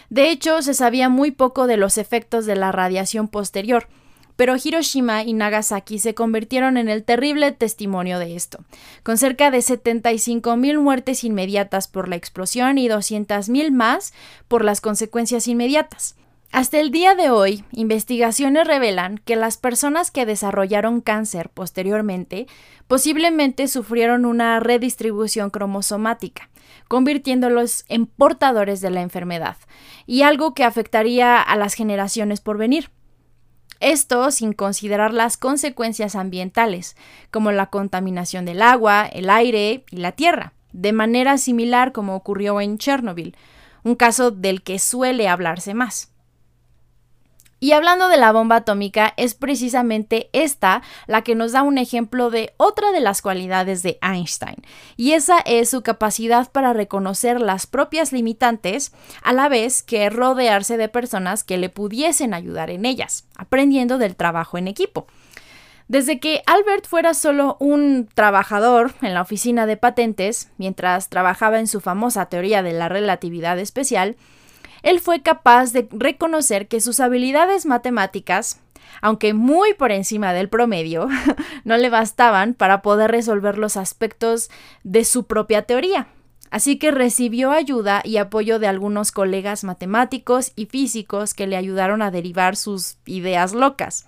De 0.09 0.29
hecho, 0.29 0.61
se 0.61 0.73
sabía 0.73 1.09
muy 1.09 1.31
poco 1.31 1.67
de 1.67 1.75
los 1.75 1.97
efectos 1.97 2.45
de 2.45 2.55
la 2.55 2.71
radiación 2.71 3.27
posterior, 3.27 3.89
pero 4.35 4.55
Hiroshima 4.61 5.23
y 5.23 5.33
Nagasaki 5.33 5.99
se 5.99 6.13
convirtieron 6.13 6.77
en 6.77 6.89
el 6.89 7.03
terrible 7.03 7.51
testimonio 7.51 8.19
de 8.19 8.35
esto, 8.35 8.59
con 9.03 9.17
cerca 9.17 9.51
de 9.51 9.59
75.000 9.59 10.79
muertes 10.79 11.23
inmediatas 11.23 11.87
por 11.87 12.07
la 12.07 12.15
explosión 12.15 12.77
y 12.77 12.87
200.000 12.87 13.71
más 13.71 14.13
por 14.47 14.63
las 14.63 14.81
consecuencias 14.81 15.47
inmediatas. 15.47 16.15
Hasta 16.51 16.79
el 16.79 16.89
día 16.89 17.15
de 17.15 17.29
hoy, 17.29 17.65
investigaciones 17.73 18.65
revelan 18.65 19.17
que 19.17 19.35
las 19.35 19.57
personas 19.57 20.09
que 20.09 20.25
desarrollaron 20.25 21.01
cáncer 21.01 21.49
posteriormente 21.49 22.47
posiblemente 22.87 23.67
sufrieron 23.67 24.25
una 24.25 24.61
redistribución 24.61 25.49
cromosomática, 25.49 26.49
convirtiéndolos 26.87 27.83
en 27.89 28.05
portadores 28.05 28.79
de 28.79 28.89
la 28.89 29.01
enfermedad, 29.01 29.57
y 30.05 30.21
algo 30.21 30.53
que 30.53 30.63
afectaría 30.63 31.41
a 31.41 31.57
las 31.57 31.73
generaciones 31.73 32.39
por 32.39 32.57
venir. 32.57 32.89
Esto 33.85 34.31
sin 34.31 34.53
considerar 34.53 35.13
las 35.13 35.37
consecuencias 35.37 36.15
ambientales, 36.15 36.95
como 37.29 37.51
la 37.51 37.67
contaminación 37.67 38.43
del 38.43 38.63
agua, 38.63 39.05
el 39.05 39.29
aire 39.29 39.85
y 39.91 39.97
la 39.97 40.13
tierra, 40.13 40.53
de 40.73 40.91
manera 40.91 41.37
similar 41.37 41.91
como 41.91 42.15
ocurrió 42.15 42.59
en 42.61 42.79
Chernobyl, 42.79 43.37
un 43.83 43.93
caso 43.93 44.31
del 44.31 44.63
que 44.63 44.79
suele 44.79 45.27
hablarse 45.27 45.75
más. 45.75 46.14
Y 47.59 47.71
hablando 47.71 48.09
de 48.09 48.17
la 48.17 48.31
bomba 48.31 48.57
atómica, 48.57 49.13
es 49.15 49.33
precisamente 49.33 50.29
esta 50.33 50.81
la 51.07 51.21
que 51.21 51.35
nos 51.35 51.53
da 51.53 51.63
un 51.63 51.77
ejemplo 51.77 52.29
de 52.29 52.53
otra 52.57 52.91
de 52.91 52.99
las 52.99 53.21
cualidades 53.21 53.81
de 53.81 53.97
Einstein, 54.01 54.57
y 54.97 55.13
esa 55.13 55.39
es 55.39 55.69
su 55.69 55.81
capacidad 55.81 56.51
para 56.51 56.73
reconocer 56.73 57.39
las 57.39 57.65
propias 57.65 58.11
limitantes, 58.11 58.91
a 59.23 59.31
la 59.31 59.47
vez 59.47 59.83
que 59.83 60.09
rodearse 60.09 60.77
de 60.77 60.89
personas 60.89 61.43
que 61.43 61.57
le 61.57 61.69
pudiesen 61.69 62.33
ayudar 62.33 62.69
en 62.69 62.85
ellas, 62.85 63.25
aprendiendo 63.37 63.97
del 63.97 64.15
trabajo 64.15 64.57
en 64.57 64.67
equipo. 64.67 65.07
Desde 65.87 66.19
que 66.19 66.41
Albert 66.47 66.87
fuera 66.87 67.13
solo 67.13 67.57
un 67.59 68.09
trabajador 68.13 68.93
en 69.01 69.13
la 69.13 69.21
oficina 69.21 69.65
de 69.65 69.77
patentes, 69.77 70.49
mientras 70.57 71.09
trabajaba 71.09 71.59
en 71.59 71.67
su 71.67 71.79
famosa 71.79 72.25
teoría 72.25 72.63
de 72.63 72.73
la 72.73 72.89
relatividad 72.89 73.59
especial, 73.59 74.15
él 74.85 74.99
fue 74.99 75.23
capaz 75.23 75.73
de 75.73 75.87
reconocer 75.91 76.67
que 76.67 76.79
sus 76.79 76.99
habilidades 76.99 77.65
matemáticas, 77.65 78.61
aunque 79.01 79.33
muy 79.33 79.73
por 79.73 79.91
encima 79.91 80.31
del 80.31 80.47
promedio, 80.47 81.07
no 81.65 81.75
le 81.75 81.89
bastaban 81.89 82.53
para 82.53 82.83
poder 82.83 83.09
resolver 83.09 83.57
los 83.57 83.77
aspectos 83.77 84.51
de 84.83 85.03
su 85.03 85.25
propia 85.25 85.63
teoría. 85.63 86.07
Así 86.51 86.77
que 86.77 86.91
recibió 86.91 87.51
ayuda 87.51 88.03
y 88.05 88.17
apoyo 88.17 88.59
de 88.59 88.67
algunos 88.67 89.11
colegas 89.11 89.63
matemáticos 89.63 90.51
y 90.55 90.67
físicos 90.67 91.33
que 91.33 91.47
le 91.47 91.57
ayudaron 91.57 92.03
a 92.03 92.11
derivar 92.11 92.55
sus 92.55 92.97
ideas 93.07 93.55
locas. 93.55 94.05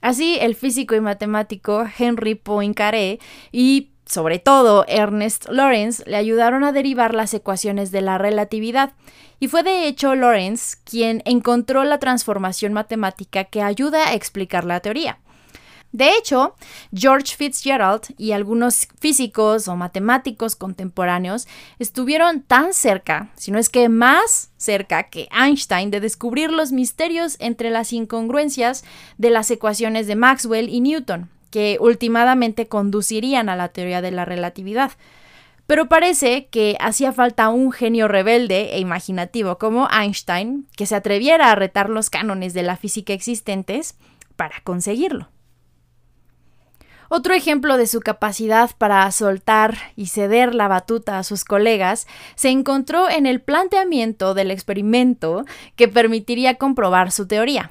Así, 0.00 0.38
el 0.40 0.54
físico 0.54 0.94
y 0.94 1.00
matemático 1.00 1.84
Henry 1.98 2.36
Poincaré 2.36 3.18
y 3.50 3.93
sobre 4.06 4.38
todo 4.38 4.84
Ernest 4.88 5.48
Lawrence, 5.48 6.02
le 6.06 6.16
ayudaron 6.16 6.64
a 6.64 6.72
derivar 6.72 7.14
las 7.14 7.34
ecuaciones 7.34 7.90
de 7.90 8.02
la 8.02 8.18
relatividad, 8.18 8.92
y 9.40 9.48
fue 9.48 9.62
de 9.62 9.86
hecho 9.86 10.14
Lawrence 10.14 10.76
quien 10.84 11.22
encontró 11.24 11.84
la 11.84 11.98
transformación 11.98 12.72
matemática 12.72 13.44
que 13.44 13.62
ayuda 13.62 14.08
a 14.08 14.14
explicar 14.14 14.64
la 14.64 14.80
teoría. 14.80 15.18
De 15.94 16.10
hecho, 16.16 16.56
George 16.92 17.36
Fitzgerald 17.36 18.02
y 18.18 18.32
algunos 18.32 18.88
físicos 18.98 19.68
o 19.68 19.76
matemáticos 19.76 20.56
contemporáneos 20.56 21.46
estuvieron 21.78 22.42
tan 22.42 22.74
cerca, 22.74 23.30
si 23.36 23.52
no 23.52 23.60
es 23.60 23.68
que 23.68 23.88
más 23.88 24.50
cerca 24.56 25.04
que 25.04 25.28
Einstein, 25.30 25.92
de 25.92 26.00
descubrir 26.00 26.50
los 26.50 26.72
misterios 26.72 27.36
entre 27.38 27.70
las 27.70 27.92
incongruencias 27.92 28.84
de 29.18 29.30
las 29.30 29.52
ecuaciones 29.52 30.08
de 30.08 30.16
Maxwell 30.16 30.68
y 30.68 30.80
Newton, 30.80 31.30
que 31.54 31.76
últimamente 31.78 32.66
conducirían 32.66 33.48
a 33.48 33.54
la 33.54 33.68
teoría 33.68 34.02
de 34.02 34.10
la 34.10 34.24
relatividad. 34.24 34.90
Pero 35.68 35.88
parece 35.88 36.48
que 36.48 36.76
hacía 36.80 37.12
falta 37.12 37.48
un 37.48 37.70
genio 37.70 38.08
rebelde 38.08 38.74
e 38.74 38.80
imaginativo 38.80 39.56
como 39.56 39.88
Einstein 39.88 40.66
que 40.76 40.84
se 40.84 40.96
atreviera 40.96 41.52
a 41.52 41.54
retar 41.54 41.90
los 41.90 42.10
cánones 42.10 42.54
de 42.54 42.64
la 42.64 42.76
física 42.76 43.12
existentes 43.12 43.94
para 44.34 44.62
conseguirlo. 44.64 45.28
Otro 47.08 47.34
ejemplo 47.34 47.76
de 47.76 47.86
su 47.86 48.00
capacidad 48.00 48.72
para 48.76 49.08
soltar 49.12 49.76
y 49.94 50.06
ceder 50.06 50.56
la 50.56 50.66
batuta 50.66 51.20
a 51.20 51.22
sus 51.22 51.44
colegas 51.44 52.08
se 52.34 52.48
encontró 52.48 53.08
en 53.08 53.26
el 53.26 53.40
planteamiento 53.40 54.34
del 54.34 54.50
experimento 54.50 55.44
que 55.76 55.86
permitiría 55.86 56.56
comprobar 56.56 57.12
su 57.12 57.28
teoría. 57.28 57.70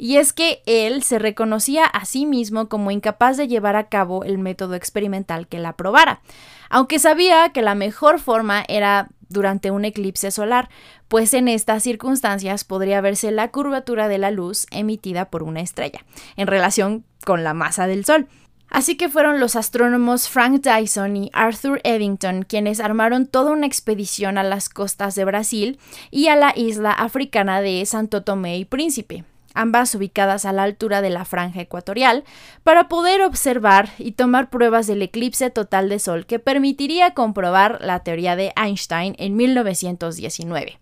Y 0.00 0.16
es 0.16 0.32
que 0.32 0.62
él 0.64 1.02
se 1.02 1.18
reconocía 1.18 1.84
a 1.84 2.06
sí 2.06 2.24
mismo 2.24 2.70
como 2.70 2.90
incapaz 2.90 3.36
de 3.36 3.48
llevar 3.48 3.76
a 3.76 3.90
cabo 3.90 4.24
el 4.24 4.38
método 4.38 4.74
experimental 4.74 5.46
que 5.46 5.58
la 5.58 5.76
probara, 5.76 6.22
aunque 6.70 6.98
sabía 6.98 7.50
que 7.50 7.60
la 7.60 7.74
mejor 7.74 8.18
forma 8.18 8.64
era 8.66 9.10
durante 9.28 9.70
un 9.70 9.84
eclipse 9.84 10.30
solar, 10.30 10.70
pues 11.08 11.34
en 11.34 11.48
estas 11.48 11.82
circunstancias 11.82 12.64
podría 12.64 13.02
verse 13.02 13.30
la 13.30 13.50
curvatura 13.50 14.08
de 14.08 14.16
la 14.16 14.30
luz 14.30 14.66
emitida 14.70 15.26
por 15.26 15.42
una 15.42 15.60
estrella, 15.60 16.06
en 16.36 16.46
relación 16.46 17.04
con 17.26 17.44
la 17.44 17.52
masa 17.52 17.86
del 17.86 18.06
Sol. 18.06 18.26
Así 18.70 18.96
que 18.96 19.10
fueron 19.10 19.38
los 19.38 19.54
astrónomos 19.54 20.30
Frank 20.30 20.62
Dyson 20.62 21.14
y 21.14 21.30
Arthur 21.34 21.82
Eddington 21.84 22.44
quienes 22.44 22.80
armaron 22.80 23.26
toda 23.26 23.50
una 23.50 23.66
expedición 23.66 24.38
a 24.38 24.44
las 24.44 24.70
costas 24.70 25.14
de 25.14 25.26
Brasil 25.26 25.78
y 26.10 26.28
a 26.28 26.36
la 26.36 26.54
isla 26.56 26.92
africana 26.92 27.60
de 27.60 27.84
Santo 27.84 28.22
Tomé 28.22 28.56
y 28.56 28.64
Príncipe, 28.64 29.24
ambas 29.54 29.94
ubicadas 29.94 30.44
a 30.44 30.52
la 30.52 30.62
altura 30.62 31.02
de 31.02 31.10
la 31.10 31.24
franja 31.24 31.60
ecuatorial, 31.60 32.24
para 32.62 32.88
poder 32.88 33.22
observar 33.22 33.90
y 33.98 34.12
tomar 34.12 34.50
pruebas 34.50 34.86
del 34.86 35.02
eclipse 35.02 35.50
total 35.50 35.88
de 35.88 35.98
Sol 35.98 36.26
que 36.26 36.38
permitiría 36.38 37.14
comprobar 37.14 37.78
la 37.80 38.00
teoría 38.00 38.36
de 38.36 38.52
Einstein 38.56 39.14
en 39.18 39.36
1919, 39.36 40.78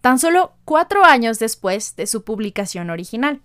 tan 0.00 0.18
solo 0.18 0.52
cuatro 0.64 1.04
años 1.04 1.38
después 1.38 1.96
de 1.96 2.06
su 2.06 2.24
publicación 2.24 2.90
original. 2.90 3.40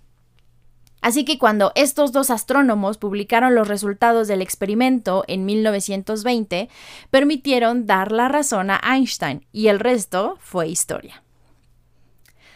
Así 1.03 1.25
que 1.25 1.37
cuando 1.37 1.73
estos 1.75 2.13
dos 2.13 2.29
astrónomos 2.29 2.97
publicaron 2.97 3.55
los 3.55 3.67
resultados 3.67 4.29
del 4.29 4.41
experimento 4.41 5.25
en 5.27 5.43
1920, 5.43 6.69
permitieron 7.11 7.85
dar 7.85 8.13
la 8.13 8.29
razón 8.29 8.71
a 8.71 8.79
Einstein 8.81 9.45
y 9.51 9.67
el 9.67 9.81
resto 9.81 10.37
fue 10.39 10.69
historia. 10.69 11.21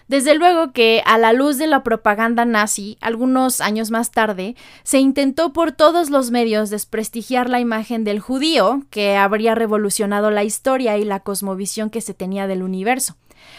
Desde 0.08 0.36
luego 0.36 0.72
que, 0.72 1.02
a 1.06 1.17
la 1.17 1.34
luz 1.34 1.58
de 1.58 1.67
la 1.67 1.84
propaganda 1.84 2.46
nazi, 2.46 2.98
algunos 3.02 3.60
años 3.60 3.91
más 3.91 4.12
tarde, 4.12 4.56
se 4.84 5.00
intentó 5.00 5.52
por 5.52 5.74
todos 5.74 6.10
los 6.10 6.32
medios 6.32 6.70
desprestigiar 6.70 7.50
la 7.50 7.60
imagen 7.60 8.06
del 8.06 8.22
judío, 8.22 8.84
que 8.89 9.17
habría 9.17 9.54
revolucionado 9.54 10.32
la 10.32 10.46
historia 10.46 10.98
y 10.98 11.04
la 11.04 11.20
cosmovisión 11.20 11.89
que 11.89 12.00
se 12.00 12.13
tenía 12.13 12.48
del 12.48 12.63
universo. 12.63 13.17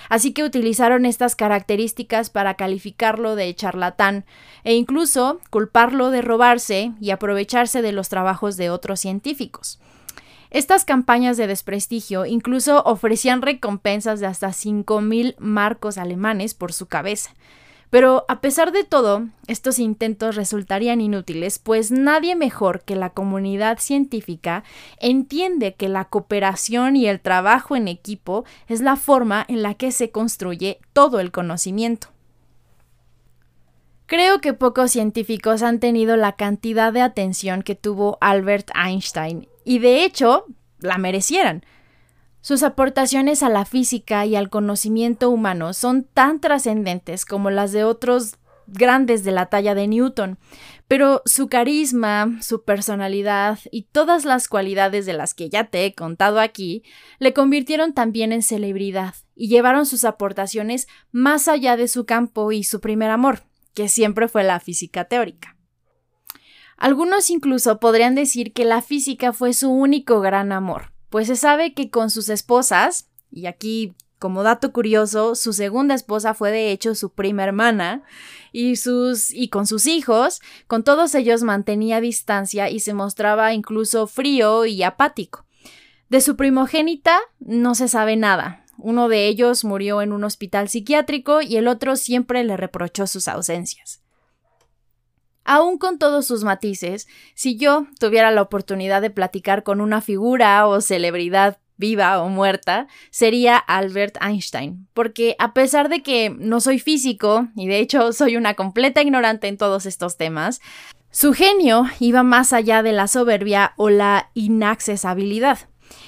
Así 0.09 0.33
que 0.33 0.43
utilizaron 0.43 1.05
estas 1.05 1.37
características 1.37 2.31
para 2.31 2.55
calificarlo 2.55 3.37
de 3.37 3.55
charlatán 3.55 4.25
e 4.65 4.75
incluso 4.75 5.41
culparlo 5.51 6.11
de 6.11 6.23
robarse 6.23 6.93
y 7.01 7.11
aprovecharse 7.11 7.83
de 7.83 7.93
los 7.93 8.09
trabajos 8.09 8.57
de 8.57 8.71
otros 8.71 9.01
científicos. 9.01 9.79
Estas 10.51 10.85
campañas 10.85 11.37
de 11.37 11.47
desprestigio 11.47 12.25
incluso 12.25 12.83
ofrecían 12.85 13.43
recompensas 13.43 14.21
de 14.21 14.27
hasta 14.27 14.49
5.000 14.49 15.35
marcos 15.39 15.99
alemanes 15.99 16.55
por 16.55 16.73
su 16.73 16.87
cabeza. 16.87 17.35
Pero 17.91 18.27
a 18.29 18.41
pesar 18.41 18.73
de 18.73 18.85
todo, 18.85 19.29
estos 19.47 19.79
intentos 19.79 20.37
resultarían 20.37 21.01
inútiles, 21.01 21.59
pues 21.59 21.91
nadie 21.91 22.37
mejor 22.37 22.83
que 22.83 22.97
la 22.97 23.11
comunidad 23.11 23.79
científica 23.79 24.63
entiende 25.01 25.75
que 25.75 25.89
la 25.89 26.05
cooperación 26.05 26.97
y 26.97 27.07
el 27.07 27.21
trabajo 27.21 27.77
en 27.77 27.89
equipo 27.89 28.45
es 28.69 28.83
la 28.83 28.97
forma 28.97 29.45
en 29.49 29.63
la 29.63 29.75
que 29.75 29.91
se 29.91 30.11
construye 30.11 30.81
todo 30.93 31.19
el 31.19 31.31
conocimiento. 31.31 32.09
Creo 34.05 34.41
que 34.41 34.55
pocos 34.55 34.91
científicos 34.91 35.63
han 35.63 35.81
tenido 35.81 36.17
la 36.17 36.33
cantidad 36.33 36.93
de 36.93 37.03
atención 37.03 37.63
que 37.63 37.75
tuvo 37.75 38.17
Albert 38.21 38.71
Einstein 38.75 39.49
y 39.69 39.81
de 39.81 40.03
hecho 40.03 40.47
la 40.79 40.97
merecieran. 40.97 41.63
Sus 42.41 42.63
aportaciones 42.63 43.43
a 43.43 43.51
la 43.51 43.67
física 43.67 44.25
y 44.25 44.35
al 44.35 44.49
conocimiento 44.49 45.29
humano 45.29 45.75
son 45.75 46.05
tan 46.05 46.41
trascendentes 46.41 47.27
como 47.27 47.51
las 47.51 47.73
de 47.73 47.85
otros 47.85 48.39
grandes 48.67 49.25
de 49.25 49.33
la 49.33 49.47
talla 49.47 49.75
de 49.75 49.87
Newton, 49.87 50.39
pero 50.89 51.21
su 51.27 51.49
carisma, 51.49 52.39
su 52.41 52.65
personalidad 52.65 53.59
y 53.71 53.83
todas 53.83 54.25
las 54.25 54.49
cualidades 54.49 55.05
de 55.05 55.13
las 55.13 55.35
que 55.35 55.51
ya 55.51 55.65
te 55.65 55.85
he 55.85 55.95
contado 55.95 56.41
aquí 56.41 56.83
le 57.19 57.35
convirtieron 57.35 57.93
también 57.93 58.33
en 58.33 58.43
celebridad 58.43 59.17
y 59.35 59.49
llevaron 59.49 59.85
sus 59.85 60.05
aportaciones 60.05 60.89
más 61.13 61.47
allá 61.47 61.77
de 61.77 61.89
su 61.89 62.07
campo 62.07 62.53
y 62.53 62.65
su 62.65 62.81
primer 62.81 63.11
amor, 63.11 63.43
que 63.75 63.91
siempre 63.91 64.29
fue 64.29 64.45
la 64.45 64.61
física 64.61 65.05
teórica. 65.05 65.58
Algunos 66.79 67.29
incluso 67.29 67.81
podrían 67.81 68.15
decir 68.15 68.53
que 68.53 68.65
la 68.65 68.83
física 68.83 69.33
fue 69.33 69.53
su 69.53 69.71
único 69.71 70.21
gran 70.21 70.53
amor, 70.53 70.93
pues 71.11 71.27
se 71.27 71.37
sabe 71.37 71.75
que 71.75 71.91
con 71.91 72.09
sus 72.09 72.29
esposas, 72.29 73.09
y 73.31 73.47
aquí 73.47 73.95
como 74.19 74.43
dato 74.43 74.73
curioso, 74.73 75.35
su 75.35 75.53
segunda 75.53 75.95
esposa 75.95 76.35
fue 76.35 76.51
de 76.51 76.73
hecho 76.73 76.95
su 76.95 77.11
prima 77.11 77.45
hermana, 77.45 78.03
y, 78.53 78.77
sus, 78.77 79.33
y 79.33 79.49
con 79.49 79.67
sus 79.67 79.87
hijos, 79.87 80.41
con 80.67 80.83
todos 80.85 81.15
ellos 81.15 81.43
mantenía 81.43 82.01
distancia 82.01 82.71
y 82.71 82.81
se 82.81 82.95
mostraba 82.95 83.53
incluso 83.55 84.07
frío 84.07 84.65
y 84.65 84.83
apático. 84.83 85.47
De 86.09 86.21
su 86.21 86.37
primogénita 86.37 87.19
no 87.39 87.75
se 87.75 87.89
sabe 87.89 88.17
nada. 88.17 88.65
Uno 88.79 89.09
de 89.09 89.27
ellos 89.27 89.65
murió 89.65 90.01
en 90.01 90.13
un 90.13 90.25
hospital 90.25 90.69
psiquiátrico 90.69 91.43
y 91.43 91.57
el 91.57 91.69
otro 91.69 91.97
siempre 91.97 92.45
le 92.45 92.57
reprochó 92.57 93.07
sus 93.07 93.29
ausencias. 93.29 94.01
Aún 95.51 95.79
con 95.79 95.99
todos 95.99 96.27
sus 96.27 96.45
matices, 96.45 97.09
si 97.35 97.57
yo 97.57 97.87
tuviera 97.99 98.31
la 98.31 98.43
oportunidad 98.43 99.01
de 99.01 99.09
platicar 99.09 99.63
con 99.63 99.81
una 99.81 100.03
figura 100.03 100.67
o 100.67 100.83
celebridad 100.83 101.57
viva 101.79 102.21
o 102.21 102.29
muerta, 102.29 102.87
sería 103.11 103.57
Albert 103.57 104.19
Einstein, 104.21 104.87
porque 104.93 105.37
a 105.39 105.55
pesar 105.55 105.89
de 105.89 106.03
que 106.03 106.29
no 106.29 106.61
soy 106.61 106.79
físico, 106.79 107.49
y 107.57 107.67
de 107.67 107.79
hecho 107.79 108.13
soy 108.13 108.37
una 108.37 108.53
completa 108.53 109.01
ignorante 109.01 109.49
en 109.49 109.57
todos 109.57 109.87
estos 109.87 110.19
temas, 110.19 110.61
su 111.11 111.33
genio 111.33 111.87
iba 111.99 112.23
más 112.23 112.53
allá 112.53 112.83
de 112.83 112.93
la 112.93 113.09
soberbia 113.09 113.73
o 113.79 113.89
la 113.89 114.29
inaccesibilidad. 114.35 115.61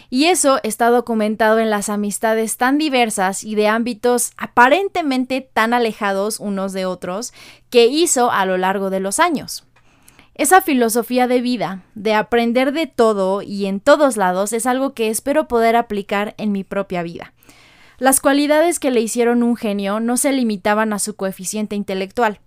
Y 0.09 0.27
eso 0.27 0.59
está 0.63 0.91
documentado 0.91 1.59
en 1.59 1.71
las 1.71 1.89
amistades 1.89 2.57
tan 2.57 2.79
diversas 2.79 3.45
y 3.45 3.55
de 3.55 3.69
ámbitos 3.69 4.33
aparentemente 4.37 5.41
tan 5.41 5.73
alejados 5.73 6.41
unos 6.41 6.73
de 6.73 6.87
otros 6.87 7.33
que 7.71 7.87
hizo 7.87 8.31
a 8.31 8.45
lo 8.45 8.59
largo 8.59 8.91
de 8.91 9.01
los 9.01 9.21
años. 9.21 9.65
Esa 10.35 10.63
filosofía 10.63 11.29
de 11.29 11.41
vida, 11.41 11.83
de 11.95 12.15
aprender 12.15 12.73
de 12.73 12.87
todo 12.87 13.43
y 13.43 13.67
en 13.67 13.79
todos 13.79 14.17
lados, 14.17 14.53
es 14.53 14.65
algo 14.67 14.95
que 14.95 15.09
espero 15.09 15.49
poder 15.49 15.77
aplicar 15.77 16.35
en 16.39 16.51
mi 16.51 16.65
propia 16.65 17.03
vida. 17.03 17.35
Las 17.99 18.21
cualidades 18.21 18.81
que 18.81 18.91
le 18.91 19.03
hicieron 19.03 19.43
un 19.43 19.57
genio 19.57 20.01
no 20.01 20.17
se 20.17 20.33
limitaban 20.33 20.95
a 20.95 20.99
su 20.99 21.15
coeficiente 21.15 21.77
intelectual. 21.77 22.41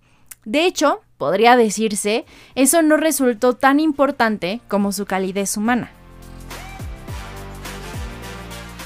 De 0.46 0.66
hecho, 0.66 1.02
podría 1.20 1.56
decirse, 1.56 2.26
eso 2.56 2.82
no 2.82 2.98
resultó 2.98 3.54
tan 3.54 3.80
importante 3.80 4.62
como 4.68 4.92
su 4.92 5.06
calidez 5.06 5.56
humana. 5.56 5.92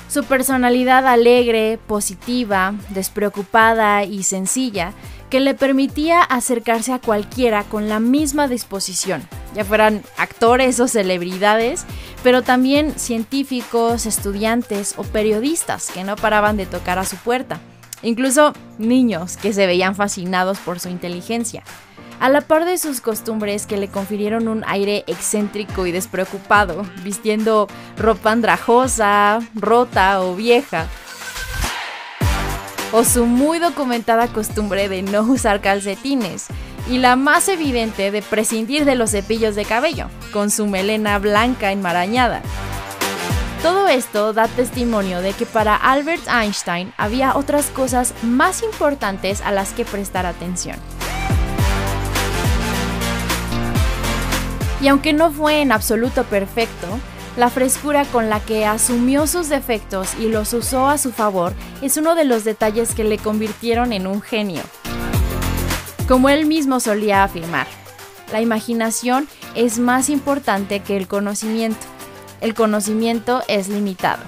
Su 0.10 0.24
personalidad 0.24 1.06
alegre, 1.06 1.78
positiva, 1.86 2.74
despreocupada 2.90 4.04
y 4.04 4.24
sencilla, 4.24 4.94
que 5.30 5.42
le 5.42 5.54
permitía 5.54 6.22
acercarse 6.22 6.94
a 6.94 7.00
cualquiera 7.00 7.64
con 7.66 7.90
la 7.90 8.00
misma 8.00 8.48
disposición, 8.48 9.28
ya 9.54 9.66
fueran 9.66 10.02
actores 10.18 10.80
o 10.80 10.88
celebridades, 10.88 11.86
pero 12.24 12.42
también 12.42 12.98
científicos, 12.98 14.06
estudiantes 14.06 14.94
o 14.98 15.04
periodistas 15.04 15.92
que 15.92 16.06
no 16.06 16.16
paraban 16.16 16.56
de 16.56 16.66
tocar 16.66 16.98
a 17.00 17.06
su 17.06 17.18
puerta, 17.18 17.60
incluso 18.02 18.54
niños 18.78 19.36
que 19.36 19.52
se 19.52 19.68
veían 19.68 19.96
fascinados 19.96 20.60
por 20.60 20.80
su 20.80 20.88
inteligencia 20.88 21.64
a 22.20 22.30
la 22.30 22.42
par 22.42 22.66
de 22.66 22.78
sus 22.78 23.02
costumbres 23.02 23.66
que 23.66 23.78
le 23.78 23.88
confirieron 23.88 24.48
un 24.48 24.64
aire 24.68 25.04
excéntrico 25.08 25.86
y 25.86 25.92
despreocupado, 25.92 26.84
vistiendo 27.04 27.68
ropa 27.98 28.32
andrajosa, 28.32 29.40
rota 29.56 30.22
o 30.22 30.36
vieja, 30.36 30.88
o 32.92 33.04
su 33.04 33.26
muy 33.26 33.60
documentada 33.60 34.28
costumbre 34.28 34.90
de 34.90 35.02
no 35.02 35.22
usar 35.22 35.62
calcetines, 35.62 36.48
y 36.90 37.00
la 37.00 37.16
más 37.16 37.50
evidente 37.50 38.12
de 38.12 38.22
prescindir 38.22 38.86
de 38.86 38.96
los 38.96 39.12
cepillos 39.12 39.56
de 39.56 39.66
cabello, 39.66 40.08
con 40.32 40.50
su 40.50 40.68
melena 40.68 41.20
blanca 41.20 41.72
enmarañada. 41.72 42.42
Todo 43.62 43.88
esto 43.88 44.34
da 44.34 44.48
testimonio 44.48 45.22
de 45.22 45.34
que 45.34 45.46
para 45.46 45.76
Albert 45.76 46.28
Einstein 46.30 46.94
había 46.96 47.36
otras 47.36 47.68
cosas 47.68 48.14
más 48.22 48.64
importantes 48.64 49.42
a 49.42 49.52
las 49.52 49.74
que 49.74 49.84
prestar 49.84 50.26
atención. 50.26 50.78
Y 54.88 54.90
aunque 54.90 55.12
no 55.12 55.34
fue 55.34 55.60
en 55.60 55.74
absoluto 55.74 56.24
perfecto, 56.24 56.88
la 57.36 57.50
frescura 57.50 58.06
con 58.06 58.30
la 58.30 58.40
que 58.40 58.66
asumió 58.66 59.28
sus 59.28 59.50
defectos 59.50 60.16
y 60.18 60.30
los 60.30 60.54
usó 60.54 60.88
a 60.88 60.98
su 60.98 61.12
favor 61.12 61.52
es 61.82 61.98
uno 61.98 62.16
de 62.16 62.24
los 62.24 62.46
detalles 62.46 62.96
que 62.96 63.04
le 63.04 63.18
convirtieron 63.18 63.92
en 63.92 64.08
un 64.08 64.22
genio. 64.22 64.62
Como 66.08 66.30
él 66.30 66.46
mismo 66.46 66.80
solía 66.80 67.26
afirmar, 67.26 67.68
la 68.32 68.40
imaginación 68.40 69.28
es 69.56 69.78
más 69.78 70.08
importante 70.08 70.80
que 70.80 70.96
el 70.96 71.10
conocimiento. 71.10 71.86
El 72.40 72.54
conocimiento 72.54 73.44
es 73.50 73.68
limitado. 73.68 74.24